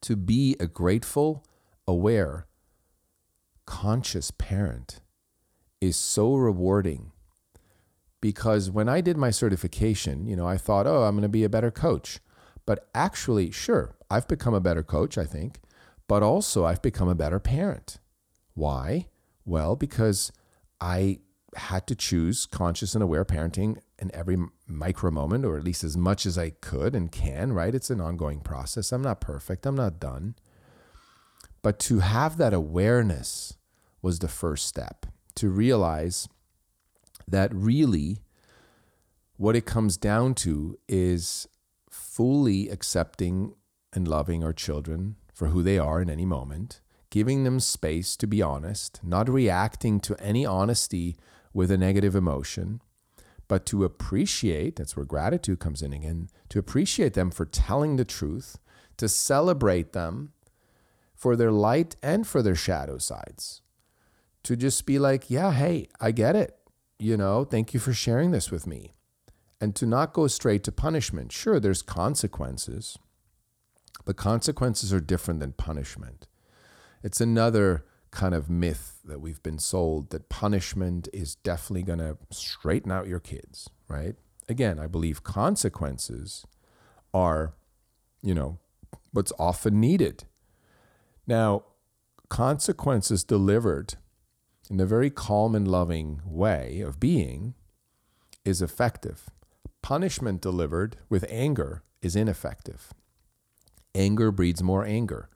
to 0.00 0.16
be 0.16 0.56
a 0.58 0.66
grateful, 0.66 1.44
aware, 1.86 2.46
conscious 3.66 4.30
parent 4.30 5.00
is 5.80 5.96
so 5.96 6.34
rewarding 6.34 7.12
because 8.20 8.70
when 8.70 8.88
I 8.88 9.00
did 9.00 9.16
my 9.16 9.30
certification, 9.30 10.26
you 10.26 10.36
know, 10.36 10.46
I 10.46 10.56
thought, 10.56 10.86
oh, 10.86 11.04
I'm 11.04 11.14
going 11.14 11.22
to 11.22 11.28
be 11.28 11.44
a 11.44 11.48
better 11.48 11.70
coach. 11.70 12.18
But 12.64 12.88
actually, 12.94 13.50
sure, 13.50 13.96
I've 14.10 14.26
become 14.26 14.54
a 14.54 14.60
better 14.60 14.82
coach, 14.82 15.16
I 15.18 15.24
think, 15.24 15.60
but 16.08 16.22
also 16.22 16.64
I've 16.64 16.82
become 16.82 17.08
a 17.08 17.14
better 17.14 17.38
parent. 17.38 17.98
Why? 18.54 19.06
Well, 19.44 19.76
because 19.76 20.32
I 20.80 21.20
had 21.54 21.86
to 21.86 21.94
choose 21.94 22.46
conscious 22.46 22.94
and 22.94 23.02
aware 23.02 23.24
parenting 23.24 23.78
in 23.98 24.14
every 24.14 24.36
micro 24.66 25.10
moment, 25.10 25.44
or 25.44 25.56
at 25.56 25.64
least 25.64 25.84
as 25.84 25.96
much 25.96 26.26
as 26.26 26.36
I 26.36 26.50
could 26.50 26.94
and 26.94 27.12
can, 27.12 27.52
right? 27.52 27.74
It's 27.74 27.90
an 27.90 28.00
ongoing 28.00 28.40
process. 28.40 28.92
I'm 28.92 29.02
not 29.02 29.20
perfect, 29.20 29.66
I'm 29.66 29.76
not 29.76 30.00
done. 30.00 30.34
But 31.62 31.78
to 31.80 32.00
have 32.00 32.36
that 32.36 32.54
awareness 32.54 33.55
was 34.06 34.20
the 34.20 34.28
first 34.28 34.68
step 34.68 35.04
to 35.34 35.48
realize 35.48 36.28
that 37.26 37.52
really 37.52 38.18
what 39.36 39.56
it 39.56 39.66
comes 39.66 39.96
down 39.96 40.32
to 40.32 40.78
is 40.88 41.48
fully 41.90 42.68
accepting 42.68 43.52
and 43.92 44.06
loving 44.06 44.44
our 44.44 44.52
children 44.52 45.16
for 45.34 45.48
who 45.48 45.60
they 45.60 45.76
are 45.76 46.00
in 46.00 46.08
any 46.08 46.24
moment, 46.24 46.80
giving 47.10 47.42
them 47.42 47.58
space 47.58 48.14
to 48.16 48.28
be 48.28 48.40
honest, 48.40 49.00
not 49.02 49.28
reacting 49.28 49.98
to 49.98 50.14
any 50.22 50.46
honesty 50.46 51.16
with 51.52 51.72
a 51.72 51.76
negative 51.76 52.14
emotion, 52.14 52.80
but 53.48 53.66
to 53.66 53.84
appreciate 53.84 54.76
that's 54.76 54.96
where 54.96 55.04
gratitude 55.04 55.58
comes 55.58 55.82
in 55.82 55.92
again 55.92 56.28
to 56.48 56.60
appreciate 56.60 57.14
them 57.14 57.32
for 57.32 57.44
telling 57.44 57.96
the 57.96 58.04
truth, 58.04 58.56
to 58.98 59.08
celebrate 59.08 59.94
them 59.94 60.32
for 61.12 61.34
their 61.34 61.50
light 61.50 61.96
and 62.04 62.24
for 62.24 62.40
their 62.40 62.54
shadow 62.54 62.98
sides, 62.98 63.62
to 64.46 64.56
just 64.56 64.86
be 64.86 65.00
like, 65.00 65.28
yeah, 65.28 65.52
hey, 65.52 65.88
I 66.00 66.12
get 66.12 66.36
it. 66.36 66.56
You 67.00 67.16
know, 67.16 67.44
thank 67.44 67.74
you 67.74 67.80
for 67.80 67.92
sharing 67.92 68.30
this 68.30 68.48
with 68.48 68.64
me. 68.64 68.92
And 69.60 69.74
to 69.74 69.86
not 69.86 70.12
go 70.12 70.28
straight 70.28 70.62
to 70.64 70.72
punishment. 70.72 71.32
Sure, 71.32 71.58
there's 71.58 71.82
consequences, 71.82 72.96
but 74.04 74.16
consequences 74.16 74.92
are 74.92 75.00
different 75.00 75.40
than 75.40 75.52
punishment. 75.52 76.28
It's 77.02 77.20
another 77.20 77.86
kind 78.12 78.34
of 78.34 78.48
myth 78.48 79.00
that 79.04 79.20
we've 79.20 79.42
been 79.42 79.58
sold 79.58 80.10
that 80.10 80.28
punishment 80.28 81.08
is 81.12 81.34
definitely 81.34 81.82
going 81.82 81.98
to 81.98 82.16
straighten 82.30 82.92
out 82.92 83.08
your 83.08 83.20
kids, 83.20 83.68
right? 83.88 84.14
Again, 84.48 84.78
I 84.78 84.86
believe 84.86 85.24
consequences 85.24 86.46
are, 87.12 87.54
you 88.22 88.32
know, 88.32 88.58
what's 89.10 89.32
often 89.40 89.80
needed. 89.80 90.22
Now, 91.26 91.64
consequences 92.28 93.24
delivered 93.24 93.94
in 94.70 94.80
a 94.80 94.86
very 94.86 95.10
calm 95.10 95.54
and 95.54 95.68
loving 95.68 96.20
way 96.24 96.80
of 96.80 97.00
being 97.00 97.54
is 98.44 98.62
effective. 98.62 99.30
Punishment 99.82 100.40
delivered 100.40 100.96
with 101.08 101.24
anger 101.28 101.82
is 102.02 102.16
ineffective. 102.16 102.92
Anger 103.94 104.30
breeds 104.30 104.62
more 104.62 104.84
anger. 104.84 105.28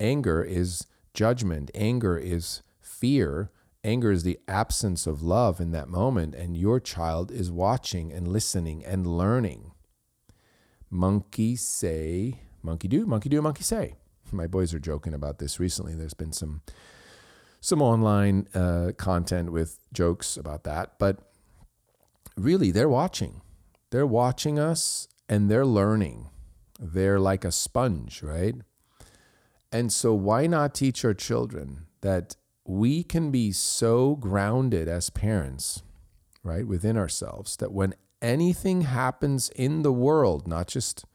Anger 0.00 0.42
is 0.42 0.86
judgment. 1.12 1.70
Anger 1.74 2.18
is 2.18 2.62
fear. 2.80 3.50
Anger 3.82 4.10
is 4.10 4.22
the 4.22 4.38
absence 4.48 5.06
of 5.06 5.22
love 5.22 5.60
in 5.60 5.70
that 5.72 5.88
moment, 5.88 6.34
and 6.34 6.56
your 6.56 6.80
child 6.80 7.30
is 7.30 7.50
watching 7.50 8.12
and 8.12 8.26
listening 8.26 8.84
and 8.84 9.06
learning. 9.06 9.72
Monkey 10.90 11.54
say, 11.56 12.40
monkey 12.62 12.88
do, 12.88 13.04
monkey 13.06 13.28
do, 13.28 13.42
monkey 13.42 13.62
say. 13.62 13.94
My 14.32 14.46
boys 14.46 14.72
are 14.72 14.78
joking 14.78 15.14
about 15.14 15.38
this 15.38 15.60
recently. 15.60 15.94
There's 15.94 16.14
been 16.14 16.32
some 16.32 16.62
some 17.64 17.80
online 17.80 18.46
uh, 18.54 18.92
content 18.98 19.50
with 19.50 19.78
jokes 19.90 20.36
about 20.36 20.64
that, 20.64 20.98
but 20.98 21.18
really, 22.36 22.70
they're 22.70 22.90
watching. 22.90 23.40
They're 23.88 24.06
watching 24.06 24.58
us 24.58 25.08
and 25.30 25.50
they're 25.50 25.64
learning. 25.64 26.28
They're 26.78 27.18
like 27.18 27.42
a 27.42 27.50
sponge, 27.50 28.22
right? 28.22 28.54
And 29.72 29.90
so, 29.90 30.12
why 30.12 30.46
not 30.46 30.74
teach 30.74 31.06
our 31.06 31.14
children 31.14 31.86
that 32.02 32.36
we 32.66 33.02
can 33.02 33.30
be 33.30 33.50
so 33.50 34.16
grounded 34.16 34.86
as 34.86 35.08
parents, 35.08 35.82
right, 36.42 36.66
within 36.66 36.98
ourselves, 36.98 37.56
that 37.56 37.72
when 37.72 37.94
anything 38.20 38.82
happens 38.82 39.48
in 39.56 39.80
the 39.80 39.92
world, 39.92 40.46
not 40.46 40.66
just 40.66 41.06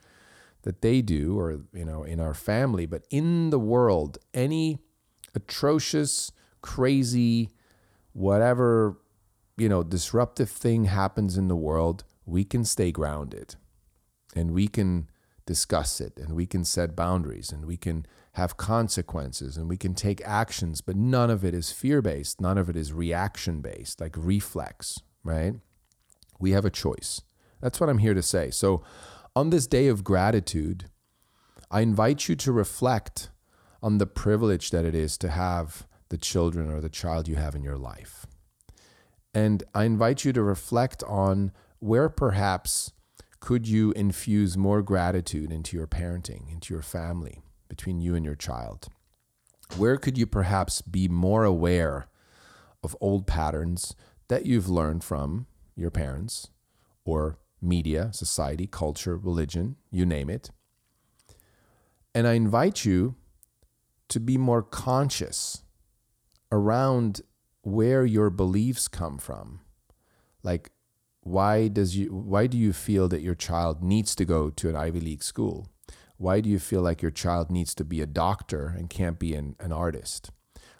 that 0.64 0.82
they 0.82 1.04
do 1.04 1.38
or, 1.38 1.62
you 1.74 1.86
know, 1.86 2.02
in 2.02 2.20
our 2.20 2.34
family, 2.34 2.88
but 2.88 3.06
in 3.12 3.52
the 3.52 3.60
world, 3.60 4.18
any 4.34 4.80
atrocious, 5.36 6.32
crazy, 6.62 7.50
whatever, 8.14 8.98
you 9.58 9.70
know, 9.70 9.84
disruptive 9.84 10.50
thing 10.50 10.86
happens 10.86 11.38
in 11.38 11.48
the 11.48 11.56
world, 11.56 12.04
we 12.26 12.44
can 12.44 12.64
stay 12.64 12.92
grounded 12.92 13.56
and 14.36 14.52
we 14.52 14.68
can 14.68 15.10
discuss 15.46 16.00
it 16.00 16.16
and 16.18 16.36
we 16.36 16.46
can 16.46 16.64
set 16.64 16.96
boundaries 16.96 17.52
and 17.52 17.66
we 17.66 17.76
can 17.76 18.06
have 18.34 18.56
consequences 18.56 19.58
and 19.58 19.68
we 19.68 19.78
can 19.78 19.96
take 19.96 20.22
actions, 20.24 20.80
but 20.80 20.96
none 20.96 21.30
of 21.30 21.44
it 21.44 21.54
is 21.54 21.72
fear 21.72 22.02
based. 22.02 22.40
None 22.40 22.58
of 22.58 22.70
it 22.70 22.76
is 22.76 22.94
reaction 22.94 23.60
based, 23.60 24.00
like 24.00 24.16
reflex, 24.16 25.00
right? 25.24 25.56
We 26.40 26.52
have 26.52 26.66
a 26.66 26.70
choice. 26.70 27.22
That's 27.62 27.80
what 27.80 27.90
I'm 27.90 27.98
here 27.98 28.14
to 28.14 28.22
say. 28.22 28.52
So, 28.52 28.84
on 29.36 29.50
this 29.50 29.68
day 29.68 29.88
of 29.88 30.04
gratitude, 30.04 30.86
I 31.72 31.82
invite 31.82 32.28
you 32.28 32.36
to 32.36 32.52
reflect 32.52 33.30
on 33.82 33.98
the 33.98 34.08
privilege 34.08 34.72
that 34.72 34.86
it 34.86 34.96
is 34.96 35.18
to 35.18 35.30
have 35.30 35.88
the 36.10 36.18
children 36.18 36.70
or 36.70 36.82
the 36.82 36.90
child 36.90 37.28
you 37.28 37.36
have 37.36 37.56
in 37.56 37.64
your 37.64 37.78
life. 37.78 38.26
And 39.34 39.64
I 39.74 39.84
invite 39.84 40.26
you 40.26 40.34
to 40.34 40.44
reflect 40.44 41.04
on 41.04 41.52
where 41.80 42.10
perhaps 42.10 42.92
could 43.40 43.68
you 43.68 43.92
infuse 43.92 44.58
more 44.58 44.82
gratitude 44.82 45.52
into 45.52 45.78
your 45.78 45.88
parenting, 45.88 46.52
into 46.52 46.74
your 46.74 46.84
family, 46.84 47.42
between 47.70 48.02
you 48.02 48.16
and 48.16 48.26
your 48.26 48.36
child? 48.36 48.90
Where 49.78 49.98
could 49.98 50.18
you 50.18 50.26
perhaps 50.26 50.82
be 50.82 51.08
more 51.08 51.46
aware 51.46 52.08
of 52.84 52.98
old 53.00 53.28
patterns 53.28 53.96
that 54.28 54.46
you've 54.46 54.68
learned 54.68 55.04
from 55.04 55.46
your 55.76 55.92
parents 55.92 56.50
or 57.06 57.38
media, 57.62 58.10
society, 58.12 58.68
culture, 58.68 59.16
religion, 59.16 59.76
you 59.92 60.06
name 60.06 60.30
it? 60.30 60.50
And 62.16 62.28
I 62.28 62.34
invite 62.34 62.84
you 62.84 63.16
to 64.10 64.20
be 64.20 64.38
more 64.38 64.64
conscious 64.64 65.64
around 66.52 67.22
where 67.62 68.06
your 68.06 68.30
beliefs 68.30 68.88
come 68.88 69.18
from. 69.18 69.62
Like 70.44 70.72
why 71.22 71.68
does 71.68 71.96
you 71.96 72.08
why 72.14 72.48
do 72.48 72.58
you 72.58 72.74
feel 72.74 73.08
that 73.10 73.22
your 73.22 73.36
child 73.36 73.84
needs 73.84 74.16
to 74.16 74.26
go 74.26 74.50
to 74.50 74.70
an 74.70 74.76
Ivy 74.76 75.00
League 75.00 75.24
school? 75.24 75.68
Why 76.18 76.42
do 76.42 76.50
you 76.50 76.60
feel 76.60 76.82
like 76.82 77.02
your 77.02 77.12
child 77.12 77.50
needs 77.50 77.74
to 77.76 77.86
be 77.86 78.02
a 78.02 78.06
doctor 78.06 78.74
and 78.78 78.90
can't 78.90 79.20
be 79.20 79.34
an, 79.36 79.56
an 79.60 79.72
artist? 79.72 80.32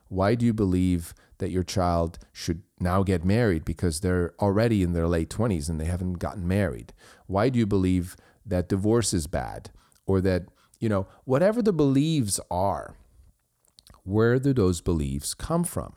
Why 0.10 0.36
do 0.36 0.46
you 0.46 0.54
believe 0.54 1.14
that 1.38 1.52
your 1.52 1.64
child 1.64 2.20
should 2.34 2.64
now 2.80 3.04
get 3.04 3.24
married 3.24 3.64
because 3.64 4.00
they're 4.00 4.34
already 4.40 4.84
in 4.84 4.94
their 4.94 5.08
late 5.08 5.30
20s 5.30 5.70
and 5.70 5.80
they 5.80 5.86
haven't 5.86 6.14
gotten 6.14 6.48
married? 6.48 6.94
Why 7.28 7.48
do 7.50 7.58
you 7.58 7.66
believe 7.66 8.18
that 8.46 8.68
divorce 8.68 9.14
is 9.14 9.28
bad 9.28 9.72
or 10.06 10.20
that, 10.22 10.48
you 10.80 10.90
know, 10.90 11.08
whatever 11.24 11.62
the 11.62 11.72
beliefs 11.72 12.40
are, 12.52 12.96
where 14.10 14.40
do 14.40 14.54
those 14.54 14.82
beliefs 14.82 15.34
come 15.34 15.64
from? 15.64 15.94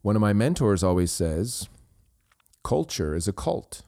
One 0.00 0.16
of 0.16 0.22
my 0.22 0.32
mentors 0.32 0.82
always 0.82 1.10
says, 1.10 1.68
culture 2.62 3.14
is 3.14 3.26
a 3.26 3.32
cult. 3.32 3.82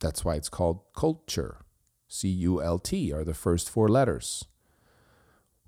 That's 0.00 0.24
why 0.24 0.34
it's 0.34 0.48
called 0.48 0.80
culture. 0.94 1.58
C 2.06 2.28
U 2.28 2.62
L 2.62 2.78
T 2.78 3.12
are 3.12 3.24
the 3.24 3.34
first 3.34 3.68
four 3.68 3.88
letters. 3.88 4.44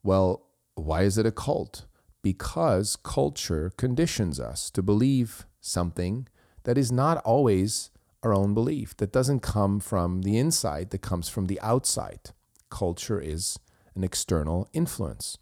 Well, 0.03 0.47
why 0.75 1.03
is 1.03 1.19
it 1.19 1.27
a 1.27 1.33
cult? 1.33 1.87
Because 2.23 2.97
culture 2.97 3.73
conditions 3.77 4.39
us 4.39 4.71
to 4.71 4.83
believe 4.83 5.47
something 5.61 6.29
that 6.65 6.79
is 6.79 6.93
not 6.93 7.19
always 7.19 7.91
our 8.23 8.35
own 8.35 8.55
belief, 8.55 8.97
that 8.99 9.13
doesn't 9.13 9.41
come 9.41 9.81
from 9.81 10.23
the 10.23 10.39
inside, 10.39 10.91
that 10.91 11.01
comes 11.01 11.29
from 11.29 11.47
the 11.47 11.61
outside. 11.61 12.31
Culture 12.71 13.21
is 13.21 13.59
an 13.95 14.05
external 14.05 14.69
influence. 14.73 15.39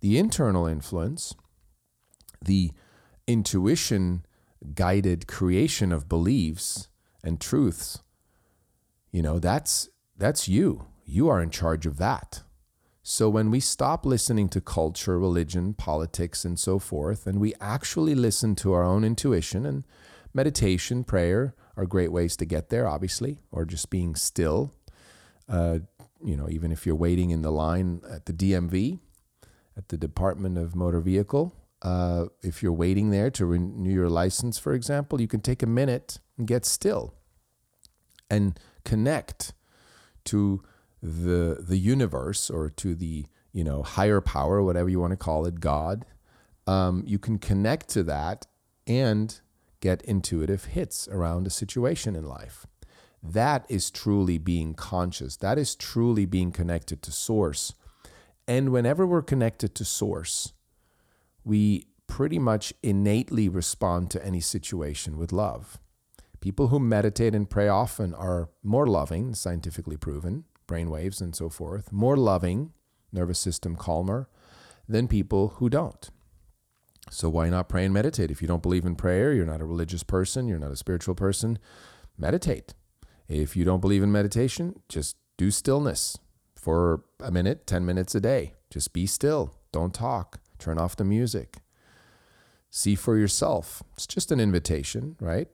The 0.00 0.18
internal 0.18 0.66
influence, 0.66 1.34
the 2.44 2.72
intuition 3.26 4.24
guided 4.74 5.26
creation 5.26 5.92
of 5.92 6.08
beliefs 6.08 6.88
and 7.22 7.40
truths, 7.40 8.00
you 9.10 9.22
know, 9.22 9.38
that's 9.38 9.88
that's 10.16 10.48
you. 10.48 10.86
You 11.04 11.28
are 11.28 11.40
in 11.40 11.50
charge 11.50 11.86
of 11.86 11.96
that. 11.98 12.42
So 13.02 13.30
when 13.30 13.50
we 13.50 13.60
stop 13.60 14.04
listening 14.04 14.50
to 14.50 14.60
culture, 14.60 15.18
religion, 15.18 15.72
politics, 15.72 16.44
and 16.44 16.58
so 16.58 16.78
forth, 16.78 17.26
and 17.26 17.40
we 17.40 17.54
actually 17.58 18.14
listen 18.14 18.54
to 18.56 18.74
our 18.74 18.84
own 18.84 19.02
intuition 19.02 19.64
and 19.64 19.84
meditation, 20.34 21.04
prayer 21.04 21.54
are 21.74 21.86
great 21.86 22.12
ways 22.12 22.36
to 22.36 22.44
get 22.44 22.68
there, 22.68 22.86
obviously, 22.86 23.38
or 23.50 23.64
just 23.64 23.88
being 23.88 24.14
still. 24.14 24.74
Uh, 25.48 25.78
you 26.22 26.36
know, 26.36 26.48
even 26.50 26.70
if 26.70 26.84
you're 26.84 26.94
waiting 26.94 27.30
in 27.30 27.40
the 27.40 27.50
line 27.50 28.02
at 28.10 28.26
the 28.26 28.32
DMV, 28.34 28.98
at 29.78 29.88
the 29.88 29.96
Department 29.96 30.58
of 30.58 30.74
Motor 30.74 31.00
Vehicle, 31.00 31.54
uh, 31.82 32.26
if 32.42 32.62
you're 32.62 32.72
waiting 32.72 33.10
there 33.10 33.30
to 33.30 33.46
renew 33.46 33.92
your 33.92 34.10
license, 34.10 34.58
for 34.58 34.74
example, 34.74 35.20
you 35.20 35.28
can 35.28 35.40
take 35.40 35.62
a 35.62 35.66
minute 35.66 36.18
and 36.36 36.48
get 36.48 36.66
still 36.66 37.14
and 38.28 38.58
connect 38.84 39.54
to 40.24 40.62
the 41.00 41.58
the 41.60 41.78
universe 41.78 42.50
or 42.50 42.68
to 42.68 42.96
the 42.96 43.26
you 43.52 43.62
know 43.62 43.84
higher 43.84 44.20
power, 44.20 44.60
whatever 44.62 44.88
you 44.88 44.98
want 44.98 45.12
to 45.12 45.16
call 45.16 45.46
it, 45.46 45.60
God. 45.60 46.04
Um, 46.66 47.04
you 47.06 47.20
can 47.20 47.38
connect 47.38 47.88
to 47.90 48.02
that 48.02 48.46
and 48.86 49.40
get 49.80 50.02
intuitive 50.02 50.64
hits 50.64 51.06
around 51.08 51.46
a 51.46 51.50
situation 51.50 52.16
in 52.16 52.26
life. 52.26 52.66
That 53.22 53.64
is 53.68 53.90
truly 53.90 54.38
being 54.38 54.74
conscious. 54.74 55.36
That 55.36 55.56
is 55.56 55.76
truly 55.76 56.26
being 56.26 56.50
connected 56.50 57.00
to 57.02 57.12
source. 57.12 57.74
And 58.48 58.70
whenever 58.70 59.06
we're 59.06 59.20
connected 59.20 59.74
to 59.74 59.84
source, 59.84 60.54
we 61.44 61.84
pretty 62.06 62.38
much 62.38 62.72
innately 62.82 63.46
respond 63.46 64.10
to 64.10 64.24
any 64.24 64.40
situation 64.40 65.18
with 65.18 65.32
love. 65.32 65.78
People 66.40 66.68
who 66.68 66.80
meditate 66.80 67.34
and 67.34 67.50
pray 67.50 67.68
often 67.68 68.14
are 68.14 68.48
more 68.62 68.86
loving, 68.86 69.34
scientifically 69.34 69.98
proven, 69.98 70.44
brain 70.66 70.88
waves 70.88 71.20
and 71.20 71.36
so 71.36 71.50
forth, 71.50 71.92
more 71.92 72.16
loving, 72.16 72.72
nervous 73.12 73.38
system 73.38 73.76
calmer, 73.76 74.30
than 74.88 75.08
people 75.08 75.48
who 75.56 75.68
don't. 75.68 76.08
So 77.10 77.28
why 77.28 77.50
not 77.50 77.68
pray 77.68 77.84
and 77.84 77.92
meditate? 77.92 78.30
If 78.30 78.40
you 78.40 78.48
don't 78.48 78.62
believe 78.62 78.86
in 78.86 78.96
prayer, 78.96 79.34
you're 79.34 79.44
not 79.44 79.60
a 79.60 79.66
religious 79.66 80.02
person, 80.02 80.48
you're 80.48 80.58
not 80.58 80.72
a 80.72 80.76
spiritual 80.76 81.14
person, 81.14 81.58
meditate. 82.16 82.72
If 83.28 83.56
you 83.56 83.64
don't 83.64 83.80
believe 83.80 84.02
in 84.02 84.10
meditation, 84.10 84.80
just 84.88 85.16
do 85.36 85.50
stillness 85.50 86.16
for 86.60 87.04
a 87.20 87.30
minute, 87.30 87.66
10 87.66 87.84
minutes 87.84 88.14
a 88.14 88.20
day. 88.20 88.54
Just 88.70 88.92
be 88.92 89.06
still, 89.06 89.54
don't 89.72 89.94
talk. 89.94 90.40
Turn 90.58 90.78
off 90.78 90.96
the 90.96 91.04
music. 91.04 91.58
See 92.70 92.94
for 92.94 93.16
yourself. 93.16 93.82
It's 93.94 94.06
just 94.06 94.32
an 94.32 94.40
invitation, 94.40 95.16
right? 95.20 95.48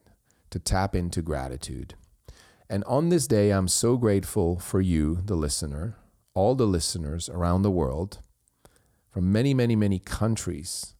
To 0.51 0.59
tap 0.59 0.95
into 0.95 1.23
gratitude. 1.23 1.95
And 2.69 2.83
on 2.85 3.11
this 3.11 3.27
day, 3.27 3.51
I'm 3.51 3.69
so 3.69 3.97
grateful 3.97 4.59
for 4.59 4.81
you, 4.81 5.21
the 5.25 5.37
listener, 5.37 5.97
all 6.33 6.55
the 6.55 6.67
listeners 6.67 7.29
around 7.29 7.63
the 7.63 7.71
world 7.71 8.19
from 9.11 9.31
many, 9.31 9.55
many, 9.55 9.77
many 9.77 9.99
countries 9.99 10.95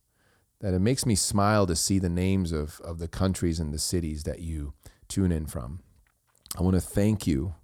that 0.61 0.75
it 0.75 0.81
makes 0.81 1.05
me 1.05 1.15
smile 1.15 1.67
to 1.67 1.75
see 1.75 1.99
the 1.99 2.09
names 2.09 2.53
of, 2.53 2.81
of 2.83 2.99
the 2.99 3.09
countries 3.09 3.59
and 3.59 3.73
the 3.73 3.79
cities 3.79 4.23
that 4.25 4.41
you 4.41 4.75
tune 5.09 5.33
in 5.33 5.47
from. 5.47 5.81
I 6.57 6.63
want 6.63 6.75
to 6.75 6.81
thank 6.81 7.27
you 7.27 7.55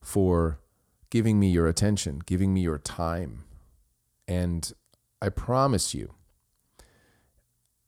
for 0.00 0.58
giving 1.14 1.38
me 1.38 1.48
your 1.48 1.68
attention, 1.68 2.20
giving 2.26 2.52
me 2.52 2.60
your 2.60 2.76
time. 2.76 3.44
And 4.26 4.72
I 5.22 5.28
promise 5.28 5.94
you, 5.94 6.12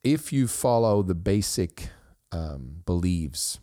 if 0.05 0.33
you 0.33 0.47
follow 0.47 1.03
the 1.03 1.17
basic 1.17 1.89
um, 2.31 2.83
beliefs 2.87 3.59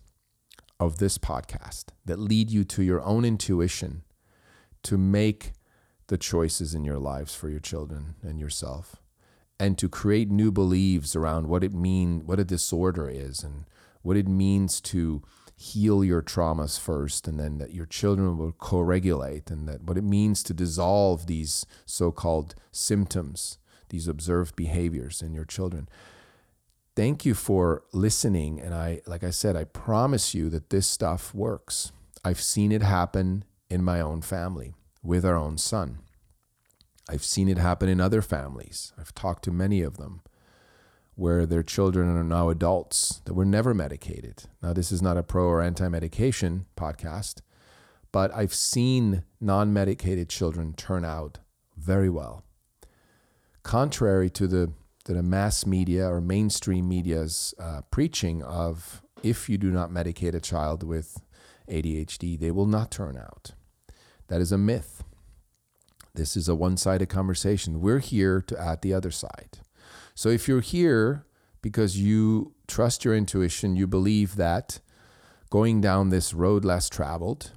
of 0.81 0.97
this 0.97 1.17
podcast 1.17 1.85
that 2.03 2.19
lead 2.19 2.51
you 2.51 2.65
to 2.65 2.83
your 2.83 3.01
own 3.03 3.23
intuition 3.23 4.03
to 4.83 4.97
make 4.97 5.53
the 6.07 6.17
choices 6.17 6.75
in 6.75 6.83
your 6.83 6.99
lives 6.99 7.33
for 7.33 7.47
your 7.47 7.61
children 7.61 8.15
and 8.21 8.41
yourself, 8.41 8.97
and 9.61 9.77
to 9.77 9.87
create 9.87 10.29
new 10.29 10.51
beliefs 10.51 11.15
around 11.15 11.47
what 11.47 11.63
it 11.63 11.73
mean, 11.73 12.25
what 12.25 12.37
a 12.37 12.43
disorder 12.43 13.09
is, 13.09 13.45
and 13.45 13.63
what 14.01 14.17
it 14.17 14.27
means 14.27 14.81
to 14.81 15.21
heal 15.55 16.03
your 16.03 16.21
traumas 16.21 16.79
first 16.79 17.27
and 17.27 17.39
then 17.39 17.57
that 17.57 17.73
your 17.73 17.85
children 17.85 18.37
will 18.37 18.51
co-regulate 18.51 19.49
and 19.51 19.67
that 19.67 19.83
what 19.83 19.97
it 19.97 20.03
means 20.03 20.43
to 20.43 20.53
dissolve 20.53 21.27
these 21.27 21.65
so-called 21.85 22.55
symptoms 22.71 23.57
these 23.93 24.07
observed 24.07 24.55
behaviors 24.55 25.21
in 25.21 25.35
your 25.35 25.45
children. 25.45 25.87
Thank 26.95 27.25
you 27.25 27.35
for 27.35 27.83
listening 27.93 28.59
and 28.59 28.73
i 28.73 29.01
like 29.05 29.23
i 29.23 29.29
said 29.29 29.55
i 29.55 29.65
promise 29.65 30.33
you 30.33 30.49
that 30.49 30.71
this 30.71 30.87
stuff 30.87 31.33
works. 31.33 31.91
I've 32.25 32.41
seen 32.41 32.71
it 32.71 32.81
happen 32.81 33.45
in 33.69 33.83
my 33.83 34.01
own 34.01 34.23
family 34.23 34.73
with 35.03 35.23
our 35.23 35.35
own 35.35 35.59
son. 35.59 35.99
I've 37.07 37.23
seen 37.23 37.47
it 37.49 37.57
happen 37.59 37.87
in 37.87 38.01
other 38.01 38.23
families. 38.23 38.93
I've 38.97 39.13
talked 39.13 39.43
to 39.43 39.51
many 39.51 39.83
of 39.83 39.97
them 39.97 40.21
where 41.15 41.45
their 41.45 41.63
children 41.63 42.09
are 42.17 42.23
now 42.23 42.49
adults 42.49 43.21
that 43.25 43.33
were 43.33 43.45
never 43.45 43.73
medicated. 43.73 44.43
Now, 44.61 44.73
this 44.73 44.91
is 44.91 45.01
not 45.01 45.17
a 45.17 45.23
pro 45.23 45.45
or 45.45 45.61
anti 45.61 45.87
medication 45.87 46.65
podcast, 46.75 47.41
but 48.11 48.33
I've 48.33 48.53
seen 48.53 49.23
non 49.39 49.73
medicated 49.73 50.29
children 50.29 50.73
turn 50.73 51.05
out 51.05 51.39
very 51.77 52.09
well. 52.09 52.43
Contrary 53.63 54.29
to 54.31 54.47
the, 54.47 54.73
to 55.05 55.13
the 55.13 55.23
mass 55.23 55.65
media 55.65 56.07
or 56.07 56.19
mainstream 56.19 56.87
media's 56.87 57.53
uh, 57.59 57.81
preaching 57.91 58.43
of 58.43 59.01
if 59.21 59.47
you 59.49 59.57
do 59.57 59.71
not 59.71 59.89
medicate 59.89 60.33
a 60.33 60.39
child 60.39 60.83
with 60.83 61.21
ADHD, 61.69 62.39
they 62.39 62.51
will 62.51 62.65
not 62.65 62.91
turn 62.91 63.17
out. 63.17 63.51
That 64.27 64.41
is 64.41 64.51
a 64.51 64.57
myth. 64.57 65.03
This 66.13 66.35
is 66.35 66.47
a 66.47 66.55
one 66.55 66.77
sided 66.77 67.09
conversation. 67.09 67.81
We're 67.81 67.99
here 67.99 68.41
to 68.41 68.59
add 68.59 68.81
the 68.81 68.93
other 68.93 69.11
side. 69.11 69.59
So 70.15 70.29
if 70.29 70.47
you're 70.47 70.61
here 70.61 71.25
because 71.61 71.97
you 71.97 72.53
trust 72.67 73.03
your 73.03 73.15
intuition, 73.15 73.75
you 73.75 73.87
believe 73.87 74.35
that 74.35 74.79
going 75.49 75.81
down 75.81 76.09
this 76.09 76.33
road 76.33 76.65
less 76.65 76.89
traveled 76.89 77.51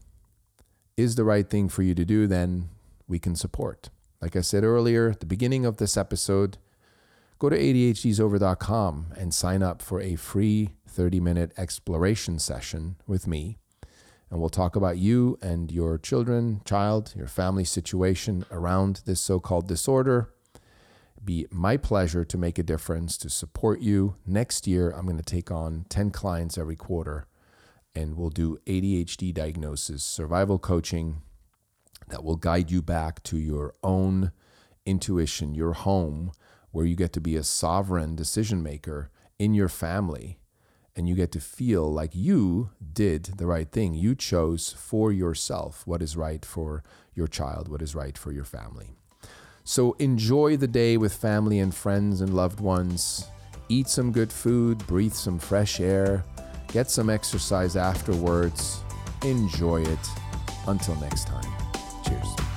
is 0.96 1.16
the 1.16 1.24
right 1.24 1.48
thing 1.48 1.68
for 1.68 1.82
you 1.82 1.94
to 1.94 2.04
do, 2.04 2.26
then 2.26 2.70
we 3.06 3.18
can 3.18 3.36
support. 3.36 3.90
Like 4.20 4.36
I 4.36 4.40
said 4.40 4.64
earlier, 4.64 5.10
at 5.10 5.20
the 5.20 5.26
beginning 5.26 5.66
of 5.66 5.76
this 5.76 5.96
episode, 5.96 6.56
go 7.38 7.50
to 7.50 7.58
ADHDisover.com 7.58 9.12
and 9.16 9.34
sign 9.34 9.62
up 9.62 9.82
for 9.82 10.00
a 10.00 10.16
free 10.16 10.70
30 10.88 11.20
minute 11.20 11.52
exploration 11.58 12.38
session 12.38 12.96
with 13.06 13.26
me. 13.26 13.58
And 14.30 14.40
we'll 14.40 14.48
talk 14.48 14.74
about 14.74 14.98
you 14.98 15.38
and 15.42 15.70
your 15.70 15.98
children, 15.98 16.62
child, 16.64 17.12
your 17.14 17.28
family 17.28 17.64
situation 17.64 18.44
around 18.50 19.02
this 19.04 19.20
so 19.20 19.38
called 19.38 19.68
disorder 19.68 20.30
be 21.24 21.46
my 21.50 21.76
pleasure 21.76 22.24
to 22.24 22.38
make 22.38 22.58
a 22.58 22.62
difference, 22.62 23.16
to 23.18 23.30
support 23.30 23.80
you. 23.80 24.16
Next 24.26 24.66
year, 24.66 24.90
I'm 24.90 25.06
going 25.06 25.16
to 25.16 25.22
take 25.22 25.50
on 25.50 25.86
10 25.88 26.10
clients 26.10 26.56
every 26.56 26.76
quarter, 26.76 27.26
and 27.94 28.16
we'll 28.16 28.30
do 28.30 28.58
ADHD 28.66 29.32
diagnosis, 29.34 30.04
survival 30.04 30.58
coaching 30.58 31.22
that 32.08 32.22
will 32.22 32.36
guide 32.36 32.70
you 32.70 32.82
back 32.82 33.22
to 33.24 33.36
your 33.36 33.74
own 33.82 34.32
intuition, 34.84 35.54
your 35.54 35.72
home, 35.72 36.32
where 36.70 36.86
you 36.86 36.94
get 36.94 37.12
to 37.14 37.20
be 37.20 37.36
a 37.36 37.42
sovereign 37.42 38.14
decision 38.14 38.62
maker 38.62 39.10
in 39.38 39.54
your 39.54 39.68
family. 39.68 40.38
And 40.94 41.08
you 41.08 41.14
get 41.14 41.32
to 41.32 41.40
feel 41.40 41.92
like 41.92 42.12
you 42.14 42.70
did 42.92 43.24
the 43.36 43.46
right 43.46 43.70
thing. 43.70 43.94
You 43.94 44.14
chose 44.14 44.72
for 44.78 45.12
yourself 45.12 45.86
what 45.86 46.00
is 46.00 46.16
right 46.16 46.44
for 46.44 46.82
your 47.14 47.26
child, 47.26 47.68
what 47.68 47.82
is 47.82 47.94
right 47.94 48.16
for 48.16 48.32
your 48.32 48.44
family. 48.44 48.96
So 49.68 49.96
enjoy 49.98 50.56
the 50.58 50.68
day 50.68 50.96
with 50.96 51.12
family 51.12 51.58
and 51.58 51.74
friends 51.74 52.20
and 52.20 52.32
loved 52.32 52.60
ones. 52.60 53.26
Eat 53.68 53.88
some 53.88 54.12
good 54.12 54.32
food, 54.32 54.78
breathe 54.86 55.12
some 55.12 55.40
fresh 55.40 55.80
air, 55.80 56.24
get 56.68 56.88
some 56.88 57.10
exercise 57.10 57.74
afterwards. 57.74 58.84
Enjoy 59.24 59.82
it. 59.82 60.08
Until 60.68 60.94
next 61.00 61.26
time, 61.26 61.52
cheers. 62.04 62.55